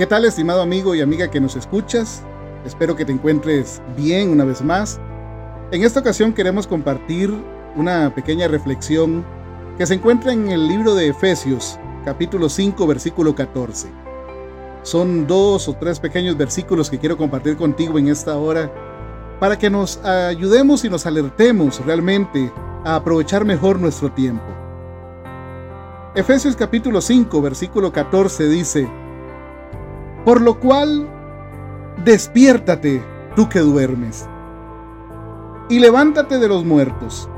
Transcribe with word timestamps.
¿Qué 0.00 0.06
tal, 0.06 0.24
estimado 0.24 0.62
amigo 0.62 0.94
y 0.94 1.02
amiga 1.02 1.30
que 1.30 1.42
nos 1.42 1.56
escuchas? 1.56 2.22
Espero 2.64 2.96
que 2.96 3.04
te 3.04 3.12
encuentres 3.12 3.82
bien 3.98 4.30
una 4.30 4.46
vez 4.46 4.62
más. 4.62 4.98
En 5.72 5.84
esta 5.84 6.00
ocasión 6.00 6.32
queremos 6.32 6.66
compartir 6.66 7.30
una 7.76 8.14
pequeña 8.14 8.48
reflexión 8.48 9.22
que 9.76 9.84
se 9.84 9.92
encuentra 9.92 10.32
en 10.32 10.48
el 10.48 10.68
libro 10.68 10.94
de 10.94 11.08
Efesios, 11.08 11.78
capítulo 12.02 12.48
5, 12.48 12.86
versículo 12.86 13.34
14. 13.34 13.88
Son 14.84 15.26
dos 15.26 15.68
o 15.68 15.74
tres 15.74 16.00
pequeños 16.00 16.34
versículos 16.34 16.88
que 16.88 16.98
quiero 16.98 17.18
compartir 17.18 17.58
contigo 17.58 17.98
en 17.98 18.08
esta 18.08 18.38
hora 18.38 18.72
para 19.38 19.58
que 19.58 19.68
nos 19.68 20.02
ayudemos 20.02 20.82
y 20.82 20.88
nos 20.88 21.04
alertemos 21.04 21.84
realmente 21.84 22.50
a 22.86 22.94
aprovechar 22.94 23.44
mejor 23.44 23.78
nuestro 23.78 24.10
tiempo. 24.10 24.46
Efesios 26.14 26.56
capítulo 26.56 27.02
5, 27.02 27.42
versículo 27.42 27.92
14 27.92 28.48
dice, 28.48 28.88
por 30.24 30.40
lo 30.40 30.58
cual, 30.60 31.08
despiértate 32.04 33.02
tú 33.36 33.48
que 33.48 33.60
duermes, 33.60 34.28
y 35.68 35.78
levántate 35.78 36.38
de 36.38 36.48
los 36.48 36.64
muertos, 36.64 37.28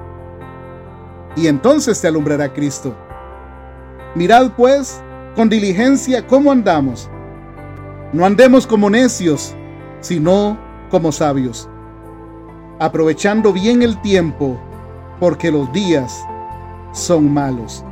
y 1.37 1.47
entonces 1.47 2.01
te 2.01 2.09
alumbrará 2.09 2.53
Cristo. 2.53 2.95
Mirad 4.15 4.53
pues 4.57 5.03
con 5.35 5.49
diligencia 5.49 6.27
cómo 6.27 6.53
andamos. 6.53 7.09
No 8.13 8.27
andemos 8.27 8.67
como 8.67 8.91
necios, 8.91 9.55
sino 10.01 10.59
como 10.91 11.13
sabios, 11.13 11.69
aprovechando 12.79 13.53
bien 13.53 13.81
el 13.81 14.01
tiempo, 14.03 14.61
porque 15.19 15.51
los 15.51 15.73
días 15.73 16.23
son 16.93 17.33
malos. 17.33 17.85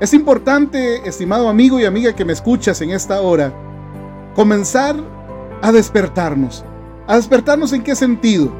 Es 0.00 0.14
importante, 0.14 1.06
estimado 1.06 1.48
amigo 1.48 1.78
y 1.78 1.84
amiga 1.84 2.14
que 2.14 2.24
me 2.24 2.32
escuchas 2.32 2.80
en 2.80 2.90
esta 2.90 3.20
hora, 3.20 3.52
comenzar 4.38 4.94
a 5.62 5.72
despertarnos. 5.72 6.64
¿A 7.08 7.16
despertarnos 7.16 7.72
en 7.72 7.82
qué 7.82 7.96
sentido? 7.96 8.52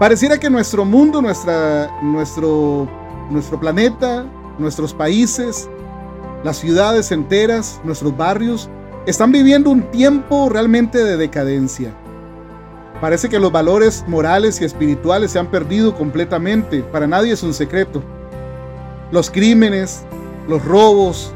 Pareciera 0.00 0.36
que 0.36 0.50
nuestro 0.50 0.84
mundo, 0.84 1.22
nuestra, 1.22 1.88
nuestro, 2.02 2.88
nuestro 3.30 3.60
planeta, 3.60 4.26
nuestros 4.58 4.92
países, 4.92 5.70
las 6.42 6.56
ciudades 6.56 7.12
enteras, 7.12 7.80
nuestros 7.84 8.16
barrios, 8.16 8.68
están 9.06 9.30
viviendo 9.30 9.70
un 9.70 9.82
tiempo 9.92 10.48
realmente 10.48 11.04
de 11.04 11.16
decadencia. 11.16 11.94
Parece 13.00 13.28
que 13.28 13.38
los 13.38 13.52
valores 13.52 14.04
morales 14.08 14.60
y 14.60 14.64
espirituales 14.64 15.30
se 15.30 15.38
han 15.38 15.52
perdido 15.52 15.94
completamente. 15.94 16.80
Para 16.82 17.06
nadie 17.06 17.32
es 17.32 17.44
un 17.44 17.54
secreto. 17.54 18.02
Los 19.12 19.30
crímenes, 19.30 20.02
los 20.48 20.64
robos, 20.64 21.32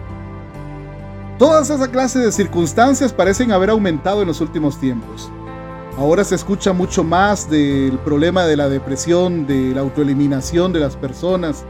Todas 1.38 1.70
esa 1.70 1.90
clase 1.90 2.18
de 2.18 2.30
circunstancias 2.30 3.12
parecen 3.12 3.52
haber 3.52 3.70
aumentado 3.70 4.22
en 4.22 4.28
los 4.28 4.40
últimos 4.40 4.78
tiempos. 4.78 5.30
Ahora 5.98 6.24
se 6.24 6.34
escucha 6.34 6.72
mucho 6.72 7.04
más 7.04 7.50
del 7.50 7.98
problema 7.98 8.44
de 8.44 8.56
la 8.56 8.68
depresión, 8.68 9.46
de 9.46 9.74
la 9.74 9.80
autoeliminación 9.80 10.72
de 10.72 10.80
las 10.80 10.96
personas. 10.96 11.64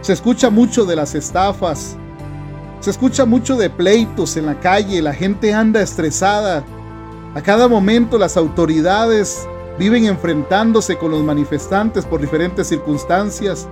Se 0.00 0.12
escucha 0.12 0.50
mucho 0.50 0.84
de 0.84 0.96
las 0.96 1.14
estafas. 1.14 1.96
Se 2.80 2.90
escucha 2.90 3.24
mucho 3.24 3.56
de 3.56 3.70
pleitos 3.70 4.36
en 4.36 4.46
la 4.46 4.60
calle. 4.60 5.00
La 5.00 5.14
gente 5.14 5.54
anda 5.54 5.80
estresada. 5.80 6.64
A 7.34 7.40
cada 7.40 7.68
momento 7.68 8.18
las 8.18 8.36
autoridades 8.36 9.46
viven 9.78 10.04
enfrentándose 10.04 10.96
con 10.96 11.10
los 11.10 11.22
manifestantes 11.22 12.04
por 12.04 12.20
diferentes 12.20 12.68
circunstancias. 12.68 13.68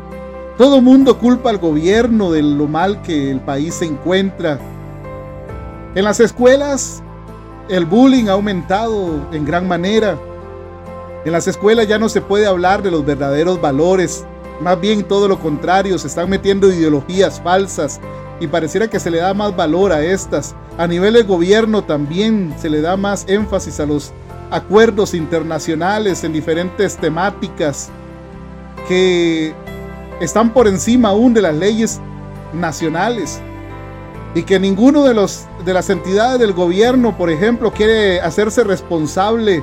Todo 0.57 0.81
mundo 0.81 1.19
culpa 1.19 1.51
al 1.51 1.59
gobierno 1.59 2.31
de 2.31 2.43
lo 2.43 2.67
mal 2.67 3.03
que 3.03 3.31
el 3.31 3.41
país 3.41 3.75
se 3.75 3.85
encuentra 3.85 4.59
en 5.95 6.05
las 6.05 6.21
escuelas 6.21 7.03
el 7.69 7.87
bullying 7.87 8.29
ha 8.29 8.33
aumentado 8.33 9.29
en 9.33 9.45
gran 9.45 9.69
manera. 9.69 10.19
En 11.25 11.33
las 11.33 11.47
escuelas 11.47 11.87
ya 11.87 11.99
no 11.99 12.09
se 12.09 12.21
puede 12.21 12.47
hablar 12.47 12.83
de 12.83 12.91
los 12.91 13.05
verdaderos 13.05 13.61
valores. 13.61 14.25
Más 14.61 14.81
bien 14.81 15.05
todo 15.05 15.29
lo 15.29 15.39
contrario, 15.39 15.99
se 15.99 16.09
están 16.09 16.29
metiendo 16.29 16.73
ideologías 16.73 17.41
falsas 17.41 18.01
y 18.41 18.47
pareciera 18.47 18.89
que 18.89 19.01
se 19.01 19.11
le 19.11 19.19
da 19.19 19.33
más 19.33 19.55
valor 19.55 19.93
a 19.93 20.03
estas. 20.03 20.55
A 20.77 20.87
nivel 20.87 21.15
de 21.15 21.23
gobierno 21.23 21.85
también 21.85 22.55
se 22.61 22.69
le 22.69 22.81
da 22.81 22.97
más 22.97 23.25
énfasis 23.29 23.79
a 23.81 23.87
los 23.87 24.13
acuerdos 24.51 25.15
internacionales 25.15 26.25
en 26.25 26.33
diferentes 26.33 26.97
temáticas 26.97 27.91
que 28.89 29.55
están 30.21 30.53
por 30.53 30.69
encima 30.69 31.11
aún 31.11 31.33
de 31.33 31.43
las 31.43 31.55
leyes 31.55 32.01
nacionales 32.53 33.41
y 34.35 34.45
que 34.45 34.59
ninguno 34.59 35.05
de, 35.05 35.15
los, 35.15 35.47
de 35.65 35.75
las 35.75 35.91
entidades 35.91 36.39
del 36.41 36.53
gobierno, 36.53 37.17
por 37.17 37.31
ejemplo, 37.31 37.73
quiere 37.73 38.21
hacerse 38.21 38.65
responsable 38.65 39.63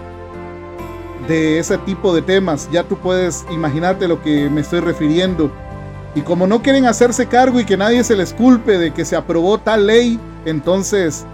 de 1.27 1.59
ese 1.59 1.77
tipo 1.79 2.13
de 2.13 2.21
temas. 2.21 2.69
Ya 2.71 2.83
tú 2.83 2.97
puedes 2.97 3.45
imaginarte 3.51 4.07
lo 4.07 4.21
que 4.21 4.49
me 4.49 4.61
estoy 4.61 4.81
refiriendo. 4.81 5.51
Y 6.13 6.21
como 6.21 6.47
no 6.47 6.61
quieren 6.61 6.85
hacerse 6.85 7.27
cargo 7.27 7.59
y 7.59 7.65
que 7.65 7.77
nadie 7.77 8.03
se 8.03 8.15
les 8.15 8.33
culpe 8.33 8.77
de 8.77 8.93
que 8.93 9.05
se 9.05 9.15
aprobó 9.15 9.57
tal 9.57 9.87
ley, 9.87 10.19
entonces 10.45 11.25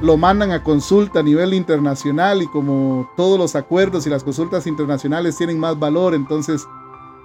lo 0.00 0.16
mandan 0.16 0.52
a 0.52 0.62
consulta 0.62 1.20
a 1.20 1.22
nivel 1.22 1.54
internacional 1.54 2.42
y 2.42 2.46
como 2.46 3.10
todos 3.16 3.38
los 3.38 3.56
acuerdos 3.56 4.06
y 4.06 4.10
las 4.10 4.22
consultas 4.22 4.66
internacionales 4.66 5.36
tienen 5.36 5.58
más 5.58 5.78
valor, 5.78 6.14
entonces 6.14 6.66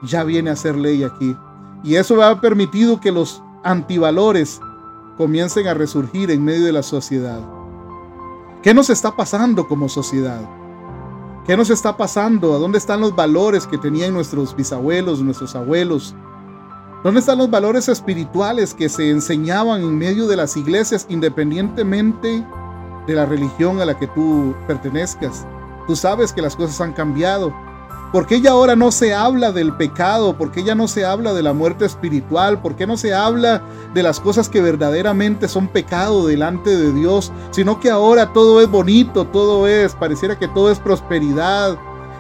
ya 0.01 0.23
viene 0.23 0.50
a 0.50 0.56
ser 0.56 0.75
ley 0.75 1.03
aquí. 1.03 1.35
Y 1.83 1.95
eso 1.95 2.22
ha 2.23 2.41
permitido 2.41 3.00
que 3.00 3.12
los 3.12 3.44
antivalores 3.63 4.59
comiencen 5.18 5.68
a 5.68 5.74
resurgir 5.74 6.31
en 6.31 6.44
medio 6.44 6.66
de 6.66 6.72
la 6.72 6.84
sociedad. 6.84 7.41
¿Qué 8.62 8.74
nos 8.74 8.90
está 8.90 9.16
pasando 9.16 9.68
como 9.68 9.90
sociedad? 9.90 10.41
¿Qué 11.46 11.57
nos 11.57 11.69
está 11.69 11.97
pasando? 11.97 12.53
¿A 12.53 12.57
dónde 12.57 12.78
están 12.78 13.01
los 13.01 13.16
valores 13.16 13.68
que 13.68 13.78
tenían 13.78 14.13
nuestros 14.13 14.56
bisabuelos, 14.56 15.22
nuestros 15.22 15.56
abuelos? 15.56 16.16
¿Dónde 17.03 17.19
están 17.19 17.38
los 17.38 17.51
valores 17.51 17.90
espirituales 17.90 18.74
que 18.74 18.88
se 18.88 19.09
enseñaban 19.09 19.81
en 19.81 19.97
medio 19.97 20.25
de 20.28 20.38
las 20.38 20.56
iglesias 20.56 21.06
independientemente 21.09 22.45
de 23.06 23.13
la 23.13 23.25
religión 23.25 23.81
a 23.81 23.85
la 23.85 24.00
que 24.00 24.07
tú 24.07 24.56
pertenezcas? 24.68 25.45
Tú 25.85 25.97
sabes 25.97 26.31
que 26.31 26.41
las 26.41 26.56
cosas 26.56 26.80
han 26.80 26.94
cambiado. 26.94 27.53
¿Por 28.13 28.28
qué 28.28 28.41
ya 28.41 28.51
ahora 28.51 28.75
no 28.75 28.91
se 28.91 29.16
habla 29.16 29.51
del 29.51 29.74
pecado? 29.74 30.38
¿Por 30.38 30.51
qué 30.51 30.63
ya 30.63 30.75
no 30.75 30.88
se 30.88 31.03
habla 31.03 31.34
de 31.34 31.41
la 31.41 31.51
muerte 31.51 31.85
espiritual? 31.85 32.62
¿Por 32.62 32.75
qué 32.75 32.85
no 32.85 32.96
se 32.96 33.12
habla 33.12 33.63
de 33.96 34.03
las 34.03 34.19
cosas 34.19 34.50
que 34.50 34.62
verdaderamente 34.62 35.47
son 35.47 35.68
pecado 35.68 36.28
delante 36.28 36.78
de 36.78 36.94
Dios? 36.94 37.31
Sino 37.50 37.79
que 37.79 37.90
ahora 37.90 38.31
todo 38.31 38.62
es 38.62 38.69
bonito, 38.69 39.25
todo 39.25 39.68
es, 39.68 39.96
pareciera 39.96 40.38
que 40.38 40.47
todo 40.47 40.72
es 40.72 40.78
prosperidad. 40.78 41.75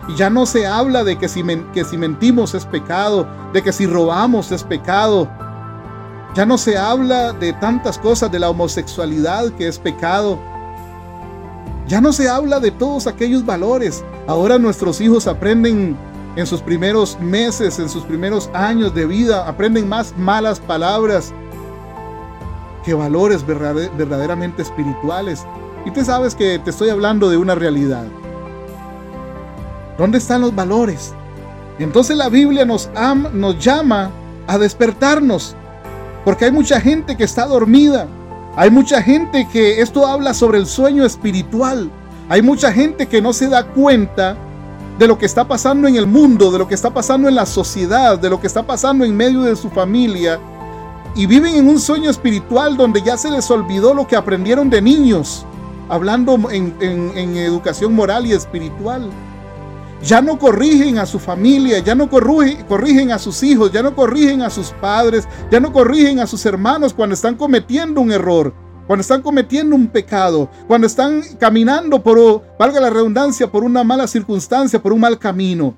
Y 0.07 0.15
ya 0.15 0.31
no 0.31 0.47
se 0.47 0.65
habla 0.65 1.03
de 1.03 1.19
que 1.19 1.29
si, 1.29 1.43
que 1.75 1.83
si 1.83 1.95
mentimos 1.95 2.55
es 2.55 2.65
pecado, 2.65 3.27
de 3.53 3.61
que 3.61 3.71
si 3.71 3.85
robamos 3.85 4.51
es 4.51 4.63
pecado. 4.63 5.29
Ya 6.33 6.47
no 6.47 6.57
se 6.57 6.75
habla 6.75 7.33
de 7.33 7.53
tantas 7.53 7.99
cosas, 7.99 8.31
de 8.31 8.39
la 8.39 8.49
homosexualidad 8.49 9.51
que 9.51 9.67
es 9.67 9.77
pecado. 9.77 10.39
Ya 11.93 12.01
no 12.01 12.11
se 12.11 12.27
habla 12.27 12.59
de 12.59 12.71
todos 12.71 13.05
aquellos 13.05 13.45
valores. 13.45 14.03
Ahora 14.25 14.57
nuestros 14.57 14.99
hijos 14.99 15.27
aprenden 15.27 15.95
en 16.35 16.47
sus 16.47 16.59
primeros 16.59 17.19
meses, 17.19 17.77
en 17.77 17.87
sus 17.87 18.03
primeros 18.03 18.49
años 18.55 18.95
de 18.95 19.05
vida, 19.05 19.47
aprenden 19.47 19.87
más 19.87 20.17
malas 20.17 20.59
palabras 20.59 21.31
que 22.83 22.95
valores 22.95 23.45
verdaderamente 23.45 24.63
espirituales. 24.63 25.45
Y 25.85 25.91
tú 25.91 26.03
sabes 26.03 26.33
que 26.33 26.57
te 26.57 26.71
estoy 26.71 26.89
hablando 26.89 27.29
de 27.29 27.37
una 27.37 27.53
realidad. 27.53 28.05
¿Dónde 29.95 30.17
están 30.17 30.41
los 30.41 30.55
valores? 30.55 31.13
Entonces 31.77 32.17
la 32.17 32.29
Biblia 32.29 32.65
nos, 32.65 32.89
nos 33.33 33.59
llama 33.59 34.09
a 34.47 34.57
despertarnos, 34.57 35.55
porque 36.25 36.45
hay 36.45 36.51
mucha 36.51 36.81
gente 36.81 37.15
que 37.15 37.23
está 37.23 37.45
dormida, 37.45 38.07
hay 38.55 38.69
mucha 38.69 39.01
gente 39.01 39.47
que 39.51 39.81
esto 39.81 40.05
habla 40.05 40.33
sobre 40.33 40.59
el 40.59 40.67
sueño 40.67 41.05
espiritual. 41.05 41.89
Hay 42.29 42.41
mucha 42.41 42.71
gente 42.71 43.07
que 43.07 43.21
no 43.21 43.33
se 43.33 43.49
da 43.49 43.65
cuenta 43.65 44.37
de 44.99 45.07
lo 45.07 45.17
que 45.17 45.25
está 45.25 45.47
pasando 45.47 45.87
en 45.87 45.95
el 45.95 46.05
mundo, 46.05 46.51
de 46.51 46.59
lo 46.59 46.67
que 46.67 46.75
está 46.75 46.93
pasando 46.93 47.27
en 47.27 47.33
la 47.33 47.47
sociedad, 47.47 48.19
de 48.19 48.29
lo 48.29 48.39
que 48.39 48.45
está 48.45 48.61
pasando 48.61 49.05
en 49.05 49.17
medio 49.17 49.41
de 49.41 49.55
su 49.55 49.71
familia. 49.71 50.39
Y 51.15 51.25
viven 51.25 51.55
en 51.55 51.67
un 51.67 51.79
sueño 51.79 52.11
espiritual 52.11 52.77
donde 52.77 53.01
ya 53.01 53.17
se 53.17 53.31
les 53.31 53.49
olvidó 53.49 53.93
lo 53.95 54.07
que 54.07 54.15
aprendieron 54.15 54.69
de 54.69 54.81
niños, 54.83 55.45
hablando 55.89 56.37
en, 56.51 56.75
educación 57.37 57.93
moral 57.93 58.27
y 58.27 58.33
espiritual. 58.33 59.09
Ya 60.03 60.21
no 60.21 60.37
corrigen 60.37 60.97
a 60.97 61.05
su 61.05 61.17
familia, 61.17 61.79
ya 61.79 61.95
no 61.95 62.09
corrigen 62.09 63.11
a 63.13 63.19
sus 63.19 63.41
hijos, 63.41 63.71
ya 63.71 63.81
no 63.81 63.95
corrigen 63.95 64.41
a 64.41 64.49
sus 64.49 64.71
padres, 64.71 65.25
ya 65.49 65.61
no 65.61 65.71
corrigen 65.71 66.19
a 66.19 66.27
sus 66.27 66.45
hermanos 66.45 66.93
cuando 66.93 67.13
están 67.13 67.35
cometiendo 67.35 68.01
un 68.01 68.11
error, 68.11 68.53
cuando 68.85 68.99
están 68.99 69.21
cometiendo 69.21 69.77
un 69.77 69.87
pecado, 69.87 70.49
cuando 70.67 70.87
están 70.87 71.21
caminando 71.39 72.03
por, 72.03 72.43
valga 72.59 72.81
la 72.81 72.89
redundancia, 72.89 73.49
por 73.49 73.63
una 73.63 73.85
mala 73.85 74.05
circunstancia, 74.05 74.81
por 74.81 74.91
un 74.91 74.99
mal 74.99 75.17
camino. 75.17 75.77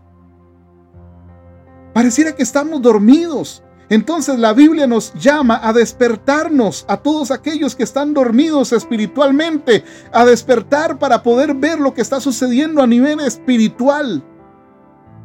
Pareciera 1.94 2.36
que 2.36 2.42
estamos 2.42 2.82
dormidos. 2.82 3.62
Entonces 3.90 4.40
la 4.40 4.54
Biblia 4.54 4.88
nos 4.88 5.14
llama 5.14 5.60
a 5.62 5.72
despertarnos 5.72 6.86
a 6.88 6.98
todos 6.98 7.32
aquellos 7.32 7.76
que 7.76 7.84
están 7.84 8.14
dormidos 8.14 8.74
espiritualmente, 8.74 9.84
a 10.12 10.26
despertar 10.26 10.98
para 10.98 11.22
poder 11.22 11.54
ver 11.54 11.80
lo 11.80 11.94
que 11.94 12.02
está 12.02 12.20
sucediendo 12.20 12.82
a 12.82 12.88
nivel 12.88 13.20
espiritual 13.20 14.24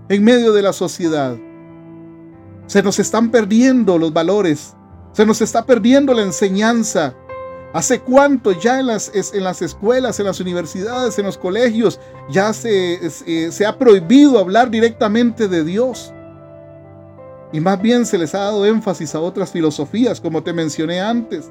en 0.08 0.24
medio 0.24 0.52
de 0.52 0.62
la 0.62 0.72
sociedad. 0.72 1.36
Se 2.66 2.82
nos 2.82 2.98
están 2.98 3.30
perdiendo 3.30 3.96
los 3.96 4.12
valores, 4.12 4.74
se 5.12 5.24
nos 5.24 5.40
está 5.40 5.64
perdiendo 5.64 6.12
la 6.12 6.22
enseñanza. 6.22 7.14
¿Hace 7.72 8.00
cuánto 8.00 8.50
ya 8.50 8.80
en 8.80 8.88
las, 8.88 9.10
escuelas, 9.14 10.18
en 10.18 10.26
las 10.26 10.40
universidades, 10.40 11.18
en 11.18 11.24
los 11.24 11.38
colegios, 11.38 12.00
ya 12.28 12.52
se, 12.52 13.08
se 13.10 13.66
ha 13.66 13.78
prohibido 13.78 14.40
hablar 14.40 14.70
directamente 14.70 15.46
de 15.46 15.64
Dios? 15.64 16.12
Y 17.52 17.60
más 17.60 17.80
bien 17.80 18.06
se 18.06 18.18
les 18.18 18.34
ha 18.34 18.40
dado 18.40 18.64
énfasis 18.64 19.14
a 19.14 19.20
otras 19.20 19.50
filosofías, 19.50 20.20
como 20.20 20.42
te 20.42 20.52
mencioné 20.52 21.00
antes. 21.00 21.50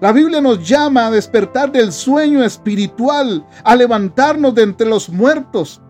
La 0.00 0.12
Biblia 0.12 0.40
nos 0.40 0.66
llama 0.66 1.06
a 1.06 1.10
despertar 1.10 1.72
del 1.72 1.92
sueño 1.92 2.44
espiritual, 2.44 3.44
a 3.64 3.74
levantarnos 3.74 4.54
de 4.54 4.62
entre 4.62 4.86
los 4.86 5.08
muertos, 5.08 5.80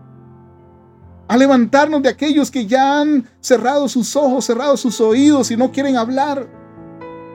a 1.27 1.37
levantarnos 1.37 2.01
de 2.01 2.09
aquellos 2.09 2.49
que 2.49 2.65
ya 2.65 2.99
han 2.99 3.29
cerrado 3.39 3.87
sus 3.87 4.15
ojos, 4.15 4.45
cerrado 4.45 4.75
sus 4.75 4.99
oídos 4.99 5.51
y 5.51 5.57
no 5.57 5.71
quieren 5.71 5.97
hablar, 5.97 6.49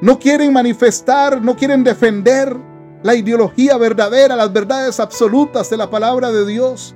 no 0.00 0.18
quieren 0.18 0.52
manifestar, 0.52 1.40
no 1.40 1.56
quieren 1.56 1.84
defender 1.84 2.56
la 3.02 3.14
ideología 3.14 3.76
verdadera, 3.76 4.36
las 4.36 4.52
verdades 4.52 4.98
absolutas 4.98 5.70
de 5.70 5.76
la 5.76 5.88
palabra 5.88 6.32
de 6.32 6.44
Dios. 6.44 6.94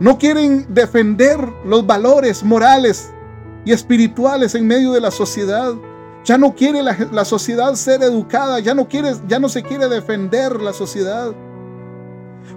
No 0.00 0.16
quieren 0.16 0.66
defender 0.72 1.40
los 1.64 1.86
valores 1.86 2.44
morales 2.44 3.12
y 3.64 3.72
espirituales 3.72 4.54
en 4.54 4.66
medio 4.66 4.92
de 4.92 5.00
la 5.00 5.10
sociedad. 5.10 5.74
Ya 6.24 6.38
no 6.38 6.54
quiere 6.54 6.82
la, 6.82 7.24
sociedad 7.24 7.74
ser 7.74 8.02
educada, 8.02 8.60
ya 8.60 8.74
no, 8.74 8.86
quiere, 8.86 9.14
ya 9.26 9.40
no 9.40 9.48
se 9.48 9.62
quiere 9.62 9.88
defender 9.88 10.60
la 10.60 10.72
sociedad. 10.72 11.32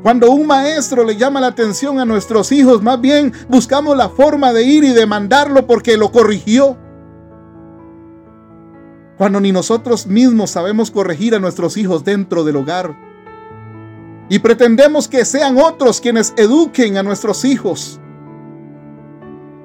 Cuando 0.03 0.31
un 0.31 0.45
maestro 0.45 1.03
le 1.03 1.15
llama 1.15 1.41
la 1.41 1.47
atención 1.47 1.99
a 1.99 2.05
nuestros 2.05 2.51
hijos, 2.51 2.81
más 2.81 3.01
bien 3.01 3.33
buscamos 3.49 3.97
la 3.97 4.09
forma 4.09 4.53
de 4.53 4.63
ir 4.63 4.83
y 4.83 4.89
demandarlo 4.89 5.65
porque 5.65 5.97
lo 5.97 6.11
corrigió. 6.11 6.77
Cuando 9.17 9.39
ni 9.39 9.51
nosotros 9.51 10.05
mismos 10.05 10.51
sabemos 10.51 10.91
corregir 10.91 11.35
a 11.35 11.39
nuestros 11.39 11.77
hijos 11.77 12.03
dentro 12.03 12.43
del 12.43 12.57
hogar 12.57 13.10
y 14.31 14.39
pretendemos 14.39 15.09
que 15.09 15.25
sean 15.25 15.57
otros 15.57 15.99
quienes 15.99 16.33
eduquen 16.37 16.95
a 16.95 17.03
nuestros 17.03 17.43
hijos. 17.43 17.99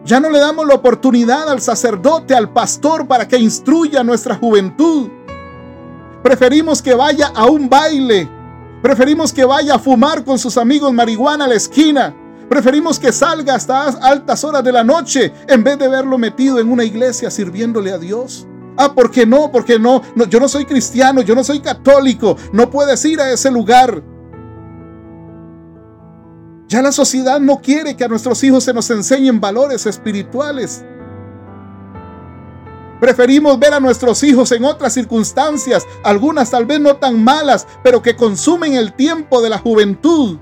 Ya 0.04 0.18
no 0.18 0.28
le 0.28 0.40
damos 0.40 0.66
la 0.66 0.74
oportunidad 0.74 1.48
al 1.48 1.60
sacerdote, 1.60 2.34
al 2.34 2.52
pastor, 2.52 3.06
para 3.06 3.28
que 3.28 3.38
instruya 3.38 4.00
a 4.00 4.04
nuestra 4.04 4.34
juventud. 4.34 5.08
Preferimos 6.20 6.82
que 6.82 6.96
vaya 6.96 7.28
a 7.28 7.46
un 7.46 7.68
baile. 7.68 8.28
Preferimos 8.82 9.32
que 9.32 9.44
vaya 9.44 9.76
a 9.76 9.78
fumar 9.78 10.24
con 10.24 10.36
sus 10.36 10.56
amigos 10.56 10.92
marihuana 10.92 11.44
a 11.44 11.48
la 11.48 11.54
esquina. 11.54 12.12
Preferimos 12.48 12.98
que 12.98 13.12
salga 13.12 13.54
hasta 13.54 13.84
altas 13.84 14.42
horas 14.42 14.64
de 14.64 14.72
la 14.72 14.82
noche 14.82 15.32
en 15.46 15.62
vez 15.62 15.78
de 15.78 15.86
verlo 15.86 16.18
metido 16.18 16.58
en 16.58 16.72
una 16.72 16.82
iglesia 16.82 17.30
sirviéndole 17.30 17.92
a 17.92 17.98
Dios. 17.98 18.48
Ah, 18.76 18.92
¿por 18.92 19.12
qué 19.12 19.26
no? 19.26 19.52
Porque 19.52 19.78
no, 19.78 20.02
no, 20.16 20.24
yo 20.24 20.40
no 20.40 20.48
soy 20.48 20.64
cristiano, 20.64 21.22
yo 21.22 21.36
no 21.36 21.44
soy 21.44 21.60
católico, 21.60 22.36
no 22.52 22.68
puedes 22.68 23.04
ir 23.04 23.20
a 23.20 23.30
ese 23.30 23.52
lugar. 23.52 24.15
Ya 26.68 26.82
la 26.82 26.90
sociedad 26.90 27.38
no 27.38 27.60
quiere 27.60 27.96
que 27.96 28.04
a 28.04 28.08
nuestros 28.08 28.42
hijos 28.42 28.64
se 28.64 28.74
nos 28.74 28.90
enseñen 28.90 29.40
valores 29.40 29.86
espirituales. 29.86 30.84
Preferimos 33.00 33.58
ver 33.58 33.74
a 33.74 33.80
nuestros 33.80 34.22
hijos 34.22 34.50
en 34.52 34.64
otras 34.64 34.94
circunstancias, 34.94 35.86
algunas 36.02 36.50
tal 36.50 36.64
vez 36.64 36.80
no 36.80 36.96
tan 36.96 37.22
malas, 37.22 37.68
pero 37.84 38.02
que 38.02 38.16
consumen 38.16 38.74
el 38.74 38.94
tiempo 38.94 39.42
de 39.42 39.50
la 39.50 39.58
juventud. 39.58 40.38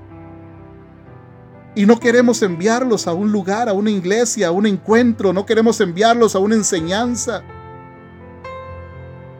Y 1.75 1.85
no 1.85 1.99
queremos 1.99 2.41
enviarlos 2.41 3.05
a 3.05 3.13
un 3.13 3.31
lugar, 3.31 3.67
a 3.67 3.73
una 3.73 3.91
iglesia, 3.91 4.47
a 4.47 4.51
un 4.51 4.65
encuentro, 4.65 5.33
no 5.33 5.45
queremos 5.45 5.81
enviarlos 5.81 6.33
a 6.33 6.39
una 6.39 6.55
enseñanza. 6.55 7.43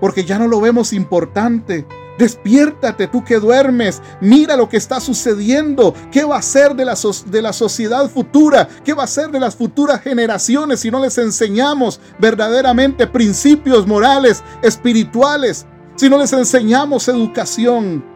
Porque 0.01 0.25
ya 0.25 0.37
no 0.37 0.47
lo 0.47 0.59
vemos 0.59 0.91
importante. 0.91 1.87
Despiértate 2.17 3.07
tú 3.07 3.25
que 3.25 3.39
duermes, 3.39 4.01
mira 4.21 4.55
lo 4.55 4.69
que 4.69 4.77
está 4.77 5.01
sucediendo, 5.01 5.93
qué 6.11 6.23
va 6.23 6.37
a 6.37 6.41
ser 6.41 6.73
de 6.73 6.85
la, 6.85 6.95
de 7.25 7.41
la 7.41 7.51
sociedad 7.51 8.09
futura, 8.09 8.69
qué 8.85 8.93
va 8.93 9.03
a 9.03 9.07
ser 9.07 9.31
de 9.31 9.39
las 9.39 9.55
futuras 9.55 10.01
generaciones 10.01 10.79
si 10.79 10.91
no 10.91 11.01
les 11.01 11.17
enseñamos 11.17 11.99
verdaderamente 12.17 13.05
principios 13.05 13.85
morales, 13.85 14.43
espirituales, 14.61 15.65
si 15.95 16.09
no 16.09 16.17
les 16.17 16.31
enseñamos 16.31 17.09
educación. 17.09 18.15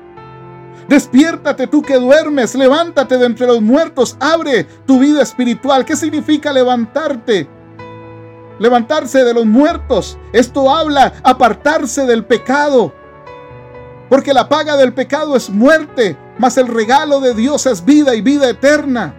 Despiértate 0.87 1.67
tú 1.67 1.81
que 1.81 1.99
duermes, 1.99 2.55
levántate 2.55 3.17
de 3.17 3.25
entre 3.25 3.45
los 3.45 3.61
muertos, 3.61 4.17
abre 4.19 4.63
tu 4.87 4.99
vida 4.99 5.21
espiritual. 5.21 5.85
¿Qué 5.85 5.95
significa 5.95 6.51
levantarte? 6.51 7.47
Levantarse 8.59 9.23
de 9.23 9.33
los 9.33 9.45
muertos. 9.45 10.17
Esto 10.33 10.73
habla 10.75 11.13
apartarse 11.23 12.05
del 12.05 12.25
pecado, 12.25 12.93
porque 14.09 14.33
la 14.33 14.49
paga 14.49 14.75
del 14.75 14.93
pecado 14.93 15.35
es 15.35 15.49
muerte, 15.49 16.17
mas 16.37 16.57
el 16.57 16.67
regalo 16.67 17.19
de 17.19 17.33
Dios 17.33 17.65
es 17.65 17.85
vida 17.85 18.15
y 18.15 18.21
vida 18.21 18.49
eterna. 18.49 19.13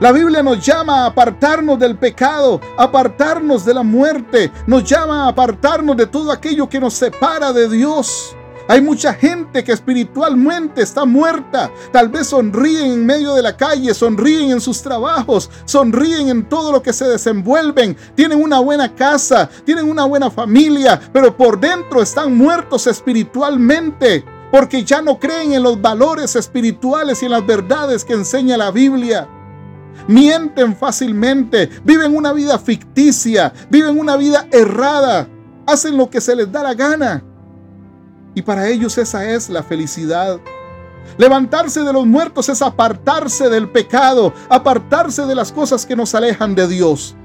La 0.00 0.12
Biblia 0.12 0.42
nos 0.42 0.64
llama 0.64 1.02
a 1.02 1.06
apartarnos 1.06 1.78
del 1.78 1.96
pecado, 1.96 2.60
apartarnos 2.76 3.64
de 3.64 3.74
la 3.74 3.82
muerte, 3.82 4.50
nos 4.66 4.84
llama 4.84 5.24
a 5.24 5.28
apartarnos 5.28 5.96
de 5.96 6.06
todo 6.06 6.30
aquello 6.30 6.68
que 6.68 6.78
nos 6.78 6.94
separa 6.94 7.52
de 7.52 7.68
Dios. 7.68 8.36
Hay 8.68 8.82
mucha 8.82 9.14
gente 9.14 9.64
que 9.64 9.72
espiritualmente 9.72 10.82
está 10.82 11.06
muerta. 11.06 11.72
Tal 11.90 12.10
vez 12.10 12.26
sonríen 12.26 12.92
en 12.92 13.06
medio 13.06 13.32
de 13.32 13.42
la 13.42 13.56
calle, 13.56 13.94
sonríen 13.94 14.50
en 14.50 14.60
sus 14.60 14.82
trabajos, 14.82 15.50
sonríen 15.64 16.28
en 16.28 16.46
todo 16.46 16.70
lo 16.70 16.82
que 16.82 16.92
se 16.92 17.06
desenvuelven. 17.06 17.96
Tienen 18.14 18.42
una 18.42 18.58
buena 18.58 18.94
casa, 18.94 19.48
tienen 19.64 19.88
una 19.88 20.04
buena 20.04 20.30
familia, 20.30 21.00
pero 21.14 21.34
por 21.34 21.58
dentro 21.58 22.02
están 22.02 22.36
muertos 22.36 22.86
espiritualmente 22.86 24.22
porque 24.50 24.84
ya 24.84 25.00
no 25.00 25.18
creen 25.18 25.54
en 25.54 25.62
los 25.62 25.80
valores 25.80 26.36
espirituales 26.36 27.22
y 27.22 27.26
en 27.26 27.32
las 27.32 27.46
verdades 27.46 28.04
que 28.04 28.12
enseña 28.12 28.58
la 28.58 28.70
Biblia. 28.70 29.28
Mienten 30.06 30.76
fácilmente, 30.76 31.70
viven 31.84 32.14
una 32.14 32.32
vida 32.34 32.58
ficticia, 32.58 33.52
viven 33.70 33.98
una 33.98 34.16
vida 34.16 34.46
errada, 34.52 35.26
hacen 35.66 35.96
lo 35.96 36.08
que 36.08 36.20
se 36.20 36.36
les 36.36 36.50
da 36.52 36.62
la 36.62 36.74
gana. 36.74 37.24
Y 38.38 38.42
para 38.42 38.68
ellos 38.68 38.96
esa 38.98 39.28
es 39.28 39.48
la 39.48 39.64
felicidad. 39.64 40.38
Levantarse 41.16 41.80
de 41.80 41.92
los 41.92 42.06
muertos 42.06 42.48
es 42.48 42.62
apartarse 42.62 43.48
del 43.50 43.68
pecado, 43.68 44.32
apartarse 44.48 45.26
de 45.26 45.34
las 45.34 45.50
cosas 45.50 45.84
que 45.84 45.96
nos 45.96 46.14
alejan 46.14 46.54
de 46.54 46.68
Dios. 46.68 47.16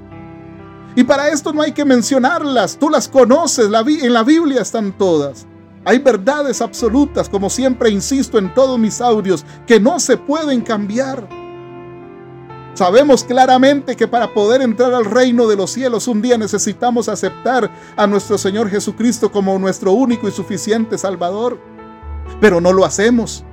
Y 0.96 1.04
para 1.04 1.30
esto 1.30 1.54
no 1.54 1.62
hay 1.62 1.72
que 1.72 1.86
mencionarlas, 1.86 2.78
tú 2.80 2.90
las 2.90 3.08
conoces, 3.08 3.66
en 3.68 4.14
la 4.14 4.24
Biblia 4.24 4.64
están 4.64 4.92
todas. 4.92 5.46
Hay 5.86 6.00
verdades 6.00 6.62
absolutas, 6.62 7.30
como 7.30 7.48
siempre 7.48 7.92
insisto 7.92 8.40
en 8.40 8.52
todos 8.52 8.80
mis 8.80 9.00
audios, 9.00 9.46
que 9.68 9.80
no 9.80 10.00
se 10.00 10.18
pueden 10.18 10.62
cambiar. 10.62 11.30
Sabemos 12.74 13.24
claramente 13.24 13.96
que 13.96 14.08
para 14.08 14.34
poder 14.34 14.62
entrar 14.62 14.94
al 14.94 15.06
reino 15.06 15.48
de 15.48 15.56
los 15.56 15.72
cielos 15.72 16.08
un 16.08 16.24
día 16.24 16.40
necesitamos 16.40 17.08
aceptar 17.08 17.70
a 17.96 18.08
nuestro 18.08 18.38
Señor 18.40 18.70
Jesucristo 18.70 19.32
como 19.32 19.58
nuestro 19.60 19.92
único 19.92 20.28
y 20.28 20.32
suficiente 20.32 20.98
Salvador, 20.98 21.60
pero 22.42 22.60
no 22.60 22.74
lo 22.74 22.84
hacemos. 22.84 23.44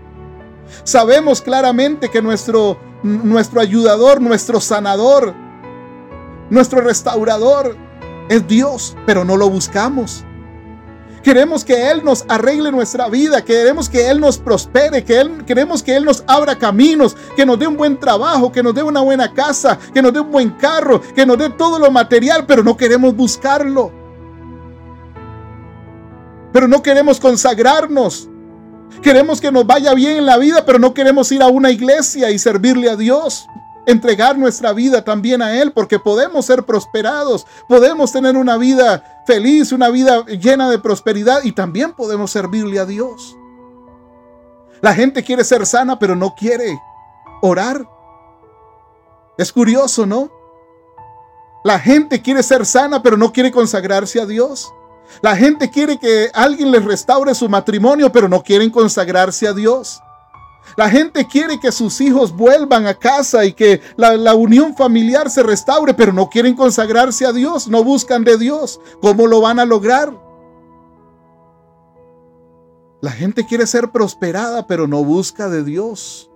Sabemos 0.85 1.43
claramente 1.43 2.09
que 2.09 2.23
nuestro, 2.23 2.79
nuestro 3.03 3.61
ayudador, 3.61 4.23
nuestro 4.23 4.59
sanador, 4.59 5.35
nuestro 6.49 6.81
restaurador 6.81 7.77
es 8.31 8.47
Dios, 8.49 8.97
pero 9.05 9.25
no 9.25 9.37
lo 9.37 9.51
buscamos. 9.51 10.25
Queremos 11.23 11.65
que 11.65 11.91
Él 11.91 12.03
nos 12.03 12.25
arregle 12.29 12.73
nuestra 12.73 13.09
vida, 13.09 13.45
queremos 13.45 13.89
que 13.89 14.09
Él 14.09 14.21
nos 14.21 14.39
prospere, 14.39 15.05
que 15.05 15.21
Él, 15.21 15.45
queremos 15.45 15.83
que 15.83 15.95
Él 15.95 16.05
nos 16.05 16.25
abra 16.27 16.57
caminos, 16.57 17.15
que 17.37 17.45
nos 17.45 17.59
dé 17.59 17.67
un 17.67 17.77
buen 17.77 17.99
trabajo, 18.01 18.51
que 18.51 18.63
nos 18.63 18.75
dé 18.75 18.83
una 18.83 19.01
buena 19.01 19.33
casa, 19.35 19.79
que 19.93 20.01
nos 20.01 20.15
dé 20.15 20.21
un 20.21 20.31
buen 20.31 20.51
carro, 20.51 21.01
que 21.15 21.27
nos 21.27 21.37
dé 21.37 21.51
todo 21.51 21.79
lo 21.79 21.91
material, 21.91 22.47
pero 22.47 22.65
no 22.65 22.77
queremos 22.77 23.15
buscarlo. 23.15 23.93
Pero 26.53 26.67
no 26.67 26.83
queremos 26.83 27.21
consagrarnos. 27.21 28.29
Queremos 29.03 29.41
que 29.41 29.53
nos 29.53 29.67
vaya 29.67 29.95
bien 29.95 30.17
en 30.17 30.27
la 30.27 30.39
vida, 30.39 30.65
pero 30.65 30.79
no 30.79 30.95
queremos 30.95 31.31
ir 31.33 31.43
a 31.43 31.49
una 31.49 31.71
iglesia 31.71 32.31
y 32.31 32.39
servirle 32.39 32.91
a 32.91 32.97
Dios 32.97 33.47
entregar 33.87 34.39
nuestra 34.39 34.73
vida 34.73 35.05
también 35.05 35.43
a 35.43 35.61
Él, 35.61 35.73
porque 35.73 35.99
podemos 35.99 36.47
ser 36.47 36.65
prosperados, 36.65 37.47
podemos 37.69 38.13
tener 38.13 38.37
una 38.37 38.57
vida 38.57 39.23
feliz, 39.27 39.73
una 39.73 39.89
vida 39.89 40.25
llena 40.27 40.71
de 40.71 40.79
prosperidad 40.79 41.43
y 41.45 41.53
también 41.53 41.93
podemos 41.93 42.31
servirle 42.31 42.79
a 42.79 42.87
Dios. 42.87 43.37
La 44.81 44.95
gente 44.95 45.23
quiere 45.23 45.45
ser 45.45 45.67
sana, 45.67 45.99
pero 45.99 46.17
no 46.17 46.35
quiere 46.35 46.81
orar. 47.43 47.87
Es 49.37 49.53
curioso, 49.53 50.07
¿no? 50.07 50.31
La 51.65 51.79
gente 51.79 52.23
quiere 52.23 52.43
ser 52.43 52.65
sana, 52.65 53.03
pero 53.03 53.17
no 53.17 53.33
quiere 53.33 53.53
consagrarse 53.53 54.21
a 54.21 54.27
Dios. 54.27 54.73
La 55.21 55.37
gente 55.37 55.71
quiere 55.71 55.99
que 55.99 56.31
alguien 56.33 56.71
les 56.71 56.85
restaure 56.85 57.35
su 57.35 57.49
matrimonio, 57.49 58.11
pero 58.11 58.29
no 58.29 58.43
quieren 58.43 58.71
consagrarse 58.71 59.47
a 59.47 59.53
Dios. 59.53 60.01
La 60.77 60.89
gente 60.89 61.27
quiere 61.27 61.59
que 61.59 61.73
sus 61.73 62.01
hijos 62.01 62.35
vuelvan 62.35 62.87
a 62.87 62.95
casa 62.95 63.45
y 63.45 63.53
que 63.53 63.81
la, 63.97 64.35
unión 64.35 64.77
familiar 64.77 65.31
se 65.31 65.43
restaure, 65.43 65.95
pero 65.95 66.13
no 66.13 66.29
quieren 66.29 66.55
consagrarse 66.55 67.27
a 67.27 67.33
Dios, 67.33 67.69
no 67.69 67.83
buscan 67.85 68.25
de 68.25 68.39
Dios. 68.39 68.81
¿Cómo 69.01 69.27
lo 69.27 69.41
van 69.41 69.59
a 69.59 69.65
lograr? 69.65 70.13
La 73.01 73.11
gente 73.11 73.47
quiere 73.47 73.67
ser 73.67 73.91
prosperada, 73.91 74.67
pero 74.67 74.87
no 74.87 75.03
busca 75.05 75.49
de 75.49 75.65
Dios. 75.65 76.31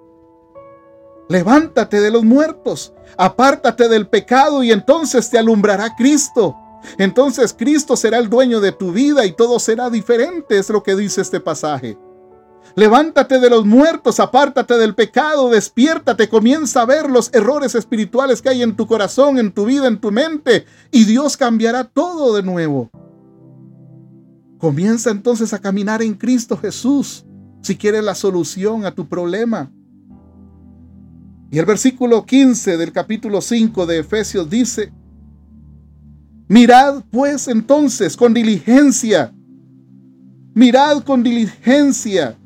Levántate 1.29 2.01
de 2.01 2.11
los 2.11 2.25
muertos, 2.25 2.93
apártate 3.17 3.89
del 3.89 4.09
pecado 4.09 4.63
y 4.63 4.73
entonces 4.73 5.31
te 5.31 5.39
alumbrará 5.39 5.95
Cristo. 5.97 6.57
Entonces 6.99 7.55
Cristo 7.57 7.97
será 7.97 8.19
el 8.19 8.29
dueño 8.29 8.61
de 8.61 8.73
tu 8.73 8.93
vida 8.93 9.25
y 9.25 9.33
todo 9.33 9.59
será 9.59 9.89
diferente, 9.89 10.59
es 10.59 10.69
lo 10.69 10.83
que 10.83 10.95
dice 10.95 11.23
este 11.23 11.41
pasaje. 11.41 11.97
Levántate 12.77 13.39
de 13.39 13.51
los 13.51 13.65
muertos, 13.65 14.19
apártate 14.19 14.75
del 14.75 14.97
pecado, 14.97 15.49
despiértate, 15.49 16.29
comienza 16.29 16.83
a 16.83 16.87
ver 16.87 17.09
los 17.09 17.33
errores 17.33 17.77
espirituales 17.77 18.43
que 18.43 18.49
hay 18.49 18.63
en 18.63 18.75
tu 18.75 18.89
corazón, 18.89 19.39
en 19.39 19.53
tu 19.53 19.65
vida, 19.65 19.87
en 19.87 20.01
tu 20.01 20.11
mente, 20.11 20.65
y 20.91 21.05
Dios 21.05 21.37
cambiará 21.37 21.85
todo 21.85 22.35
de 22.35 22.43
nuevo. 22.43 22.91
Comienza 24.59 25.11
entonces 25.11 25.53
a 25.53 25.61
caminar 25.61 26.03
en 26.03 26.15
Cristo 26.15 26.57
Jesús 26.57 27.25
si 27.63 27.77
quieres 27.77 28.03
la 28.03 28.17
solución 28.17 28.85
a 28.85 28.95
tu 28.95 29.09
problema. 29.09 29.71
Y 31.53 31.59
el 31.61 31.67
versículo 31.67 32.27
15 32.27 32.77
del 32.77 32.91
capítulo 32.91 33.41
5 33.41 33.87
de 33.87 33.99
Efesios 34.01 34.51
dice, 34.51 34.93
Mirad 36.49 37.05
pues 37.11 37.47
entonces 37.47 38.17
con 38.17 38.35
diligencia, 38.35 39.33
mirad 40.55 41.05
con 41.05 41.23
diligencia, 41.23 42.37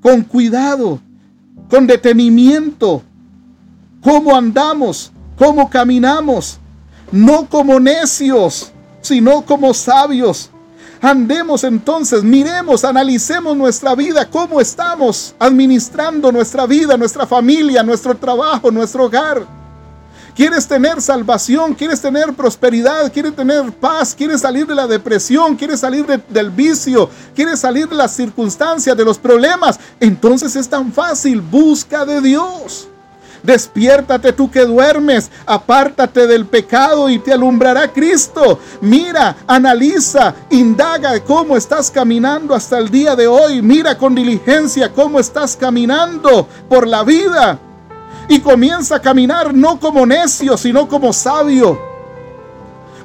con 0.00 0.22
cuidado, 0.22 1.00
con 1.68 1.86
detenimiento, 1.86 3.02
cómo 4.00 4.36
andamos, 4.36 5.12
cómo 5.36 5.68
caminamos, 5.68 6.58
no 7.12 7.48
como 7.48 7.78
necios, 7.80 8.72
sino 9.00 9.42
como 9.42 9.74
sabios. 9.74 10.50
Andemos 11.00 11.62
entonces, 11.62 12.24
miremos, 12.24 12.84
analicemos 12.84 13.56
nuestra 13.56 13.94
vida, 13.94 14.28
cómo 14.28 14.60
estamos 14.60 15.34
administrando 15.38 16.32
nuestra 16.32 16.66
vida, 16.66 16.96
nuestra 16.96 17.26
familia, 17.26 17.82
nuestro 17.82 18.16
trabajo, 18.16 18.70
nuestro 18.70 19.04
hogar. 19.04 19.57
¿Quieres 20.38 20.68
tener 20.68 21.02
salvación? 21.02 21.74
¿Quieres 21.74 22.00
tener 22.00 22.32
prosperidad? 22.32 23.12
¿Quieres 23.12 23.34
tener 23.34 23.72
paz? 23.72 24.14
¿Quieres 24.14 24.42
salir 24.42 24.68
de 24.68 24.74
la 24.76 24.86
depresión? 24.86 25.56
¿Quieres 25.56 25.80
salir 25.80 26.06
del 26.06 26.50
vicio? 26.52 27.10
¿Quieres 27.34 27.58
salir 27.58 27.88
de 27.88 27.96
las 27.96 28.14
circunstancias, 28.14 28.96
de 28.96 29.04
los 29.04 29.18
problemas? 29.18 29.80
Entonces 29.98 30.54
es 30.54 30.68
tan 30.68 30.92
fácil. 30.92 31.40
Busca 31.40 32.04
de 32.04 32.20
Dios. 32.20 32.86
Despiértate 33.42 34.32
tú 34.32 34.48
que 34.48 34.64
duermes, 34.64 35.28
apártate 35.44 36.28
del 36.28 36.46
pecado 36.46 37.08
y 37.08 37.18
te 37.18 37.32
alumbrará 37.32 37.92
Cristo. 37.92 38.60
Mira, 38.80 39.38
analiza, 39.44 40.36
indaga 40.50 41.18
cómo 41.18 41.56
estás 41.56 41.90
caminando 41.90 42.54
hasta 42.54 42.78
el 42.78 42.90
día 42.90 43.16
de 43.16 43.26
hoy. 43.26 43.60
Mira 43.60 43.98
con 43.98 44.14
diligencia 44.14 44.92
cómo 44.92 45.18
estás 45.18 45.56
caminando 45.56 46.46
por 46.68 46.86
la 46.86 47.02
vida 47.02 47.58
y 48.28 48.40
comienza 48.40 48.96
a 48.96 49.00
caminar 49.00 49.54
no 49.54 49.80
como 49.80 50.04
necio, 50.06 50.56
sino 50.56 50.88
como 50.88 51.12
sabio. 51.12 51.78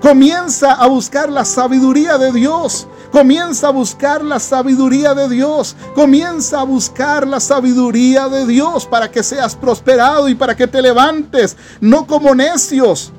Comienza 0.01 0.73
a 0.73 0.87
buscar 0.87 1.29
la 1.29 1.45
sabiduría 1.45 2.17
de 2.17 2.33
Dios. 2.33 2.87
Comienza 3.09 3.69
a 3.69 3.71
buscar 3.71 4.21
la 4.21 4.39
sabiduría 4.39 5.13
de 5.13 5.29
Dios. 5.29 5.77
Comienza 5.95 6.59
a 6.59 6.63
buscar 6.63 7.25
la 7.25 7.39
sabiduría 7.39 8.27
de 8.27 8.45
Dios 8.45 8.85
para 8.85 9.09
que 9.09 9.23
seas 9.23 9.55
prosperado 9.55 10.27
y 10.27 10.35
para 10.35 10.57
que 10.57 10.67
te 10.67 10.81
levantes, 10.81 11.55
no 11.79 12.05
como 12.05 12.35
necios. 12.35 13.13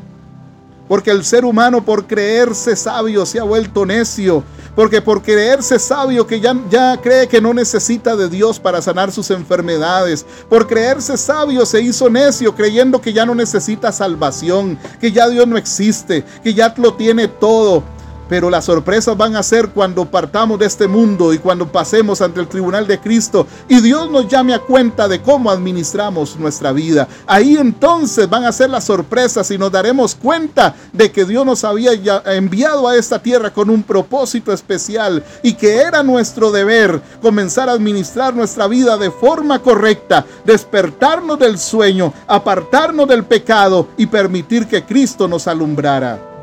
Porque 0.88 1.10
el 1.10 1.24
ser 1.24 1.44
humano 1.44 1.84
por 1.84 2.06
creerse 2.06 2.76
sabio 2.76 3.24
se 3.24 3.40
ha 3.40 3.44
vuelto 3.44 3.86
necio 3.86 4.44
porque 4.74 5.00
por 5.00 5.22
creerse 5.22 5.78
sabio 5.78 6.26
que 6.26 6.40
ya, 6.40 6.56
ya 6.70 6.98
cree 7.00 7.28
que 7.28 7.40
no 7.40 7.54
necesita 7.54 8.16
de 8.16 8.28
Dios 8.28 8.58
para 8.58 8.82
sanar 8.82 9.12
sus 9.12 9.30
enfermedades. 9.30 10.26
Por 10.48 10.66
creerse 10.66 11.16
sabio 11.16 11.64
se 11.64 11.80
hizo 11.80 12.10
necio 12.10 12.54
creyendo 12.54 13.00
que 13.00 13.12
ya 13.12 13.24
no 13.24 13.34
necesita 13.34 13.92
salvación, 13.92 14.78
que 15.00 15.12
ya 15.12 15.28
Dios 15.28 15.46
no 15.46 15.56
existe, 15.56 16.24
que 16.42 16.54
ya 16.54 16.74
lo 16.76 16.94
tiene 16.94 17.28
todo. 17.28 17.84
Pero 18.28 18.50
las 18.50 18.64
sorpresas 18.64 19.16
van 19.16 19.36
a 19.36 19.42
ser 19.42 19.68
cuando 19.68 20.04
partamos 20.04 20.58
de 20.58 20.66
este 20.66 20.88
mundo 20.88 21.32
y 21.32 21.38
cuando 21.38 21.70
pasemos 21.70 22.20
ante 22.20 22.40
el 22.40 22.48
tribunal 22.48 22.86
de 22.86 22.98
Cristo 22.98 23.46
y 23.68 23.80
Dios 23.80 24.10
nos 24.10 24.28
llame 24.28 24.54
a 24.54 24.58
cuenta 24.58 25.08
de 25.08 25.20
cómo 25.20 25.50
administramos 25.50 26.36
nuestra 26.36 26.72
vida. 26.72 27.06
Ahí 27.26 27.56
entonces 27.56 28.28
van 28.28 28.44
a 28.44 28.52
ser 28.52 28.70
las 28.70 28.84
sorpresas 28.84 29.50
y 29.50 29.58
nos 29.58 29.70
daremos 29.70 30.14
cuenta 30.14 30.74
de 30.92 31.10
que 31.10 31.24
Dios 31.24 31.44
nos 31.44 31.64
había 31.64 31.92
enviado 32.26 32.88
a 32.88 32.96
esta 32.96 33.18
tierra 33.18 33.52
con 33.52 33.70
un 33.70 33.82
propósito 33.82 34.52
especial 34.52 35.22
y 35.42 35.54
que 35.54 35.76
era 35.76 36.02
nuestro 36.02 36.50
deber 36.50 37.00
comenzar 37.20 37.68
a 37.68 37.72
administrar 37.72 38.34
nuestra 38.34 38.66
vida 38.66 38.96
de 38.96 39.10
forma 39.10 39.60
correcta, 39.60 40.24
despertarnos 40.44 41.38
del 41.38 41.58
sueño, 41.58 42.12
apartarnos 42.26 43.08
del 43.08 43.24
pecado 43.24 43.88
y 43.96 44.06
permitir 44.06 44.66
que 44.66 44.84
Cristo 44.84 45.28
nos 45.28 45.46
alumbrara. 45.46 46.33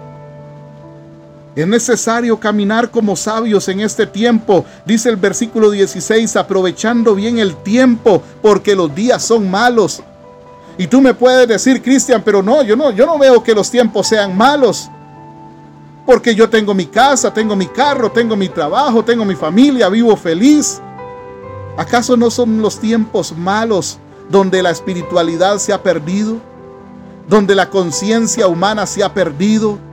Es 1.53 1.67
necesario 1.67 2.39
caminar 2.39 2.91
como 2.91 3.15
sabios 3.17 3.67
en 3.67 3.81
este 3.81 4.07
tiempo, 4.07 4.63
dice 4.85 5.09
el 5.09 5.17
versículo 5.17 5.69
16, 5.69 6.37
aprovechando 6.37 7.13
bien 7.13 7.39
el 7.39 7.57
tiempo, 7.57 8.23
porque 8.41 8.73
los 8.73 8.93
días 8.95 9.21
son 9.21 9.51
malos. 9.51 10.01
Y 10.77 10.87
tú 10.87 11.01
me 11.01 11.13
puedes 11.13 11.47
decir, 11.49 11.81
Cristian, 11.81 12.21
pero 12.23 12.41
no, 12.41 12.63
yo 12.63 12.77
no, 12.77 12.91
yo 12.91 13.05
no 13.05 13.19
veo 13.19 13.43
que 13.43 13.53
los 13.53 13.69
tiempos 13.69 14.07
sean 14.07 14.35
malos. 14.35 14.89
Porque 16.05 16.33
yo 16.33 16.49
tengo 16.49 16.73
mi 16.73 16.85
casa, 16.85 17.33
tengo 17.33 17.55
mi 17.55 17.67
carro, 17.67 18.09
tengo 18.09 18.37
mi 18.37 18.47
trabajo, 18.47 19.03
tengo 19.03 19.25
mi 19.25 19.35
familia, 19.35 19.89
vivo 19.89 20.15
feliz. 20.15 20.81
¿Acaso 21.77 22.15
no 22.15 22.31
son 22.31 22.61
los 22.61 22.79
tiempos 22.79 23.35
malos 23.37 23.99
donde 24.29 24.63
la 24.63 24.71
espiritualidad 24.71 25.57
se 25.57 25.73
ha 25.73 25.83
perdido? 25.83 26.37
Donde 27.27 27.55
la 27.55 27.69
conciencia 27.69 28.47
humana 28.47 28.85
se 28.85 29.03
ha 29.03 29.13
perdido? 29.13 29.90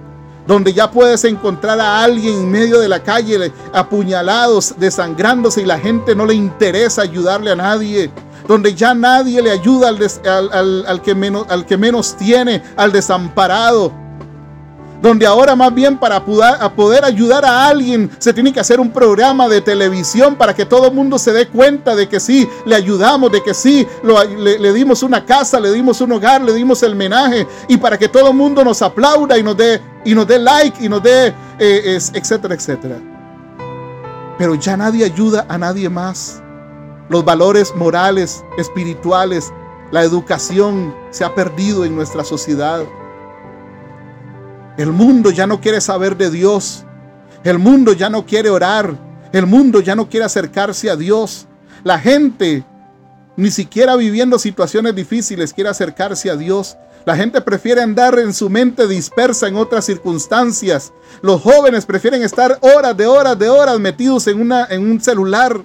Donde 0.49 0.73
ya 0.73 0.91
puedes 0.91 1.25
encontrar 1.25 1.79
a 1.79 2.03
alguien 2.03 2.35
en 2.35 2.51
medio 2.51 2.81
de 2.81 2.89
la 2.89 3.03
calle 3.03 3.53
apuñalados, 3.75 4.75
desangrándose 4.79 5.61
y 5.61 5.67
la 5.67 5.79
gente 5.79 6.15
no 6.15 6.25
le 6.25 6.33
interesa 6.33 7.03
ayudarle 7.03 7.51
a 7.51 7.57
nadie, 7.57 8.11
donde 8.49 8.75
ya 8.75 8.95
nadie 8.95 9.43
le 9.43 9.51
ayuda 9.51 9.89
al, 9.91 11.03
que, 11.03 11.15
menos, 11.15 11.45
al 11.51 11.67
que 11.67 11.77
menos 11.77 12.17
tiene, 12.17 12.63
al 12.77 12.93
desamparado, 12.93 13.93
donde 15.01 15.27
ahora 15.27 15.55
más 15.55 15.75
bien 15.75 15.97
para 15.97 16.25
poder, 16.25 17.05
ayudar 17.05 17.45
a 17.45 17.69
alguien 17.69 18.11
se 18.19 18.33
tiene 18.33 18.53
que 18.53 18.61
hacer 18.61 18.81
un 18.81 18.91
programa 18.91 19.49
de 19.49 19.61
televisión 19.61 20.35
para 20.37 20.55
que 20.55 20.65
todo 20.65 20.89
el 20.89 20.95
mundo 20.95 21.19
se 21.19 21.33
dé 21.33 21.49
cuenta 21.49 21.95
de 21.95 22.09
que 22.09 22.21
sí, 22.21 22.49
le 22.65 22.75
ayudamos, 22.75 23.31
de 23.31 23.43
que 23.43 23.55
sí, 23.55 23.87
le, 24.03 24.73
dimos 24.73 25.03
una 25.03 25.25
casa, 25.25 25.61
le 25.61 25.73
dimos 25.73 26.01
un 26.01 26.13
hogar, 26.13 26.43
le 26.43 26.53
dimos 26.53 26.83
el 26.83 26.97
menaje 26.97 27.47
y 27.69 27.77
para 27.77 27.99
que 27.99 28.09
todo 28.09 28.29
el 28.31 28.37
mundo 28.37 28.65
nos 28.65 28.83
aplauda 28.83 29.39
y 29.39 29.43
nos 29.43 29.57
dé, 29.57 29.81
y 30.05 30.15
nos 30.15 30.27
dé 30.27 30.39
like 30.39 30.85
y 30.85 30.89
nos 30.89 31.03
dé, 31.03 31.35
eh, 31.59 31.99
etcétera, 32.15 32.55
etcétera. 32.55 32.97
Pero 34.39 34.55
ya 34.55 34.77
nadie 34.77 35.05
ayuda 35.05 35.47
a 35.49 35.59
nadie 35.59 35.89
más. 35.89 36.43
Los 37.09 37.25
valores 37.25 37.75
morales, 37.75 38.45
espirituales, 38.57 39.53
la 39.91 40.03
educación 40.03 40.95
se 41.11 41.25
ha 41.25 41.35
perdido 41.35 41.85
en 41.85 41.97
nuestra 41.97 42.23
sociedad. 42.23 42.83
El 44.79 44.93
mundo 44.93 45.33
ya 45.33 45.49
no 45.49 45.61
quiere 45.61 45.81
saber 45.81 46.17
de 46.17 46.31
Dios. 46.31 46.85
El 47.43 47.59
mundo 47.59 47.93
ya 47.95 48.09
no 48.09 48.25
quiere 48.25 48.49
orar. 48.49 48.95
El 49.33 49.45
mundo 49.45 49.81
ya 49.81 49.97
no 49.97 50.09
quiere 50.09 50.25
acercarse 50.25 50.89
a 50.89 50.95
Dios. 50.95 51.49
La 51.83 51.99
gente, 51.99 52.65
ni 53.37 53.51
siquiera 53.51 53.97
viviendo 53.97 54.39
situaciones 54.39 54.95
difíciles, 54.95 55.53
quiere 55.53 55.69
acercarse 55.69 56.31
a 56.31 56.37
Dios. 56.37 56.77
La 57.05 57.17
gente 57.17 57.41
prefiere 57.41 57.83
andar 57.83 58.21
en 58.21 58.33
su 58.33 58.49
mente 58.49 58.87
dispersa 58.87 59.49
en 59.49 59.57
otras 59.57 59.85
circunstancias. 59.85 60.93
Los 61.23 61.43
jóvenes 61.43 61.85
prefieren 61.85 62.23
estar 62.23 62.57
horas 62.61 62.97
de 62.97 63.09
horas 63.09 63.37
de 63.37 63.49
horas 63.49 63.81
metidos 63.81 64.29
en, 64.29 64.41
una, 64.41 64.65
en 64.67 64.89
un 64.89 65.01
celular 65.01 65.61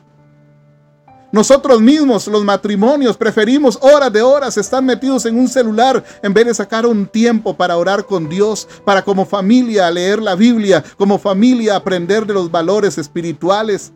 nosotros 1.34 1.82
mismos, 1.82 2.28
los 2.28 2.44
matrimonios, 2.44 3.18
preferimos 3.18 3.80
horas 3.82 4.14
de 4.14 4.22
horas 4.22 4.56
estar 4.56 4.84
metidos 4.84 5.26
en 5.26 5.36
un 5.36 5.48
celular 5.48 6.04
en 6.22 6.32
vez 6.32 6.46
de 6.46 6.54
sacar 6.54 6.86
un 6.86 7.08
tiempo 7.08 7.56
para 7.56 7.76
orar 7.76 8.06
con 8.06 8.30
Dios, 8.30 8.68
para 8.86 9.02
como 9.02 9.26
familia 9.26 9.90
leer 9.90 10.22
la 10.22 10.36
Biblia, 10.36 10.84
como 10.96 11.18
familia 11.18 11.76
aprender 11.76 12.28
de 12.28 12.36
los 12.36 12.52
valores 12.52 13.00
espirituales. 13.00 13.92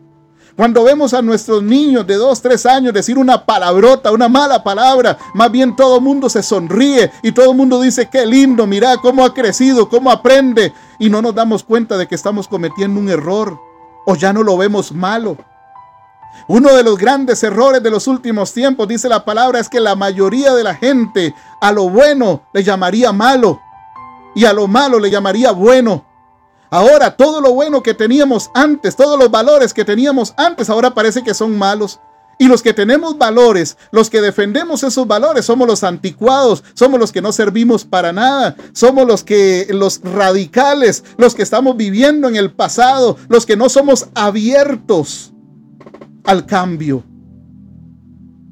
Cuando 0.56 0.82
vemos 0.82 1.14
a 1.14 1.22
nuestros 1.22 1.62
niños 1.62 2.04
de 2.08 2.16
dos, 2.16 2.42
tres 2.42 2.66
años 2.66 2.92
decir 2.92 3.16
una 3.16 3.46
palabrota, 3.46 4.10
una 4.10 4.28
mala 4.28 4.64
palabra, 4.64 5.16
más 5.32 5.52
bien 5.52 5.76
todo 5.76 5.98
el 5.98 6.02
mundo 6.02 6.28
se 6.28 6.42
sonríe 6.42 7.08
y 7.22 7.30
todo 7.30 7.52
el 7.52 7.56
mundo 7.56 7.80
dice, 7.80 8.08
qué 8.10 8.26
lindo, 8.26 8.66
mira 8.66 8.96
cómo 8.96 9.24
ha 9.24 9.32
crecido, 9.32 9.88
cómo 9.88 10.10
aprende. 10.10 10.72
Y 10.98 11.08
no 11.08 11.22
nos 11.22 11.36
damos 11.36 11.62
cuenta 11.62 11.96
de 11.96 12.08
que 12.08 12.16
estamos 12.16 12.48
cometiendo 12.48 12.98
un 12.98 13.08
error 13.08 13.60
o 14.06 14.16
ya 14.16 14.32
no 14.32 14.42
lo 14.42 14.56
vemos 14.56 14.90
malo. 14.90 15.36
Uno 16.48 16.74
de 16.74 16.82
los 16.82 16.96
grandes 16.96 17.42
errores 17.42 17.82
de 17.82 17.90
los 17.90 18.06
últimos 18.06 18.54
tiempos, 18.54 18.88
dice 18.88 19.08
la 19.08 19.24
palabra, 19.24 19.60
es 19.60 19.68
que 19.68 19.80
la 19.80 19.94
mayoría 19.94 20.54
de 20.54 20.64
la 20.64 20.74
gente 20.74 21.34
a 21.60 21.72
lo 21.72 21.90
bueno 21.90 22.42
le 22.54 22.64
llamaría 22.64 23.12
malo 23.12 23.60
y 24.34 24.46
a 24.46 24.52
lo 24.52 24.66
malo 24.66 24.98
le 24.98 25.10
llamaría 25.10 25.50
bueno. 25.50 26.06
Ahora 26.70 27.16
todo 27.16 27.40
lo 27.40 27.52
bueno 27.52 27.82
que 27.82 27.92
teníamos 27.92 28.50
antes, 28.54 28.96
todos 28.96 29.18
los 29.18 29.30
valores 29.30 29.74
que 29.74 29.84
teníamos 29.84 30.32
antes, 30.36 30.70
ahora 30.70 30.94
parece 30.94 31.22
que 31.22 31.34
son 31.34 31.58
malos. 31.58 32.00
Y 32.38 32.46
los 32.46 32.62
que 32.62 32.72
tenemos 32.72 33.18
valores, 33.18 33.76
los 33.90 34.08
que 34.08 34.20
defendemos 34.20 34.84
esos 34.84 35.06
valores, 35.08 35.44
somos 35.44 35.66
los 35.66 35.82
anticuados, 35.82 36.62
somos 36.74 37.00
los 37.00 37.10
que 37.10 37.20
no 37.20 37.32
servimos 37.32 37.84
para 37.84 38.12
nada, 38.12 38.54
somos 38.72 39.06
los 39.06 39.24
que 39.24 39.66
los 39.70 40.00
radicales, 40.02 41.04
los 41.16 41.34
que 41.34 41.42
estamos 41.42 41.76
viviendo 41.76 42.28
en 42.28 42.36
el 42.36 42.52
pasado, 42.52 43.16
los 43.28 43.44
que 43.44 43.56
no 43.56 43.68
somos 43.68 44.08
abiertos 44.14 45.32
al 46.28 46.44
cambio. 46.44 47.02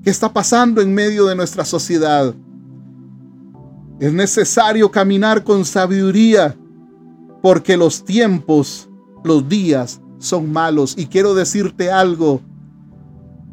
¿Qué 0.02 0.08
está 0.08 0.32
pasando 0.32 0.80
en 0.80 0.94
medio 0.94 1.26
de 1.26 1.36
nuestra 1.36 1.62
sociedad? 1.62 2.34
Es 4.00 4.14
necesario 4.14 4.90
caminar 4.90 5.44
con 5.44 5.62
sabiduría 5.66 6.56
porque 7.42 7.76
los 7.76 8.02
tiempos, 8.02 8.88
los 9.22 9.46
días 9.46 10.00
son 10.16 10.50
malos. 10.50 10.94
Y 10.96 11.04
quiero 11.04 11.34
decirte 11.34 11.90
algo, 11.90 12.40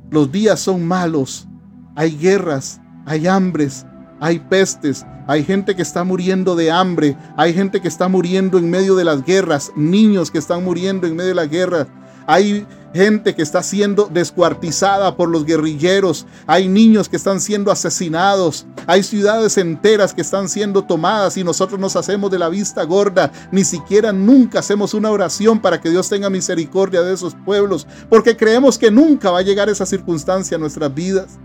los 0.10 0.32
días 0.32 0.62
son 0.62 0.88
malos. 0.88 1.46
Hay 1.94 2.18
guerras, 2.18 2.80
hay 3.06 3.28
hambres, 3.28 3.86
hay 4.22 4.40
pestes, 4.40 5.06
hay 5.28 5.44
gente 5.44 5.76
que 5.76 5.82
está 5.82 6.06
muriendo 6.06 6.56
de 6.56 6.72
hambre, 6.72 7.18
hay 7.36 7.54
gente 7.54 7.82
que 7.82 7.90
está 7.90 8.08
muriendo 8.08 8.58
en 8.58 8.70
medio 8.70 8.96
de 8.96 9.04
las 9.04 9.26
guerras, 9.26 9.74
niños 9.76 10.32
que 10.32 10.38
están 10.38 10.64
muriendo 10.64 11.08
en 11.08 11.18
medio 11.18 11.30
de 11.32 11.36
la 11.36 11.46
guerra, 11.46 11.88
hay 12.26 12.66
gente 12.94 13.34
que 13.36 13.42
está 13.42 13.64
siendo 13.64 14.10
descuartizada 14.12 15.16
por 15.18 15.30
los 15.30 15.46
guerrilleros, 15.46 16.26
hay 16.46 16.68
niños 16.68 17.10
que 17.10 17.16
están 17.16 17.42
siendo 17.42 17.72
asesinados, 17.72 18.66
hay 18.86 19.04
ciudades 19.04 19.58
enteras 19.58 20.14
que 20.14 20.22
están 20.22 20.48
siendo 20.48 20.84
tomadas 20.84 21.38
y 21.38 21.44
nosotros 21.44 21.80
nos 21.80 21.96
hacemos 21.96 22.30
de 22.32 22.40
la 22.40 22.50
vista 22.50 22.84
gorda, 22.84 23.32
ni 23.52 23.64
siquiera 23.64 24.14
nunca 24.14 24.60
hacemos 24.60 24.94
una 24.94 25.10
oración 25.10 25.60
para 25.60 25.82
que 25.82 25.90
Dios 25.90 26.08
tenga 26.10 26.30
misericordia 26.30 27.02
de 27.02 27.14
esos 27.14 27.36
pueblos, 27.46 27.88
porque 28.10 28.38
creemos 28.38 28.78
que 28.78 28.92
nunca 28.92 29.32
va 29.32 29.40
a 29.40 29.44
llegar 29.44 29.70
esa 29.70 29.86
circunstancia 29.86 30.58
a 30.58 30.60
nuestras 30.60 30.94
vidas. 30.94 31.40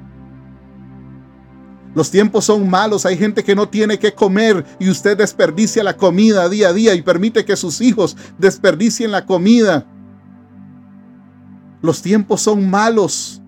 Los 1.95 2.11
tiempos 2.11 2.45
son 2.45 2.69
malos, 2.69 3.07
hay 3.07 3.17
gente 3.17 3.43
que 3.43 3.55
no 3.57 3.69
tiene 3.69 3.99
que 3.99 4.13
comer 4.13 4.65
y 4.79 4.91
usted 4.91 5.17
desperdicia 5.17 5.83
la 5.83 5.97
comida 5.97 6.49
día 6.49 6.69
a 6.69 6.73
día 6.73 6.95
y 6.95 7.03
permite 7.03 7.45
que 7.45 7.57
sus 7.57 7.81
hijos 7.81 8.17
desperdicien 8.39 9.11
la 9.11 9.25
comida. 9.27 9.87
Los 11.83 12.03
tiempos 12.03 12.43
son 12.43 12.69
malos. 12.69 13.41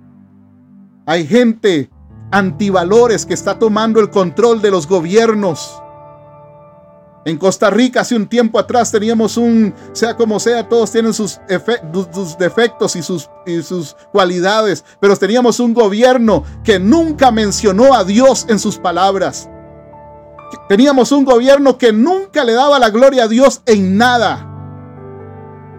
Hay 1.06 1.26
gente 1.26 1.90
antivalores 2.30 3.26
que 3.26 3.34
está 3.34 3.58
tomando 3.58 4.00
el 4.00 4.10
control 4.10 4.62
de 4.62 4.70
los 4.70 4.86
gobiernos. 4.86 5.80
En 7.26 7.36
Costa 7.36 7.68
Rica 7.68 8.00
hace 8.00 8.16
un 8.16 8.26
tiempo 8.26 8.58
atrás 8.58 8.90
teníamos 8.90 9.36
un, 9.36 9.74
sea 9.92 10.16
como 10.16 10.40
sea, 10.40 10.66
todos 10.66 10.90
tienen 10.90 11.12
sus, 11.12 11.38
defectos 12.38 12.96
y 12.96 13.02
sus, 13.02 13.28
y 13.44 13.62
sus 13.62 13.94
cualidades, 14.10 14.84
pero 15.00 15.14
teníamos 15.16 15.60
un 15.60 15.74
gobierno 15.74 16.44
que 16.64 16.78
nunca 16.78 17.30
mencionó 17.30 17.94
a 17.94 18.04
Dios 18.04 18.46
en 18.48 18.58
sus 18.58 18.78
palabras. 18.78 19.50
Teníamos 20.68 21.12
un 21.12 21.24
gobierno 21.24 21.76
que 21.76 21.92
nunca 21.92 22.42
le 22.42 22.54
daba 22.54 22.78
la 22.78 22.88
gloria 22.88 23.24
a 23.24 23.28
Dios 23.28 23.60
en 23.66 23.98
nada. 23.98 24.46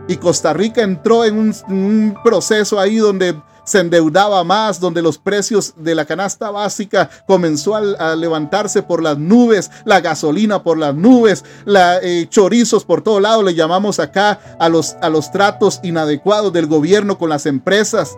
Y 0.07 0.17
Costa 0.17 0.53
Rica 0.53 0.81
entró 0.81 1.23
en 1.25 1.53
un, 1.67 2.17
proceso 2.23 2.79
ahí 2.79 2.97
donde 2.97 3.39
se 3.63 3.79
endeudaba 3.79 4.43
más, 4.43 4.79
donde 4.79 5.01
los 5.01 5.17
precios 5.17 5.73
de 5.77 5.95
la 5.95 6.05
canasta 6.05 6.49
básica 6.49 7.09
comenzó 7.27 7.75
a, 7.75 8.15
levantarse 8.15 8.81
por 8.81 9.01
las 9.03 9.17
nubes, 9.17 9.69
la 9.85 10.01
gasolina 10.01 10.63
por 10.63 10.77
las 10.77 10.95
nubes, 10.95 11.45
la, 11.65 11.99
eh, 12.01 12.27
chorizos 12.27 12.83
por 12.83 13.01
todo 13.01 13.19
lado, 13.19 13.43
le 13.43 13.53
llamamos 13.53 13.99
acá 13.99 14.39
a 14.59 14.67
los, 14.67 14.95
a 15.01 15.09
los 15.09 15.31
tratos 15.31 15.79
inadecuados 15.83 16.51
del 16.51 16.65
gobierno 16.65 17.17
con 17.17 17.29
las 17.29 17.45
empresas. 17.45 18.17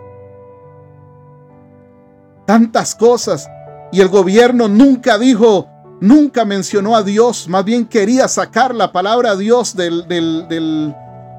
Tantas 2.46 2.94
cosas. 2.94 3.48
Y 3.92 4.00
el 4.00 4.08
gobierno 4.08 4.66
nunca 4.66 5.18
dijo, 5.18 5.68
nunca 6.00 6.44
mencionó 6.44 6.96
a 6.96 7.02
Dios, 7.02 7.48
más 7.48 7.64
bien 7.64 7.86
quería 7.86 8.26
sacar 8.28 8.74
la 8.74 8.90
palabra 8.92 9.36
Dios 9.36 9.76
del, 9.76 10.08
del 10.08 10.94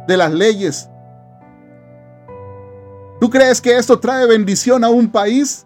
de 0.07 0.17
las 0.17 0.31
leyes. 0.31 0.89
¿Tú 3.19 3.29
crees 3.29 3.61
que 3.61 3.77
esto 3.77 3.99
trae 3.99 4.25
bendición 4.25 4.83
a 4.83 4.89
un 4.89 5.09
país? 5.09 5.65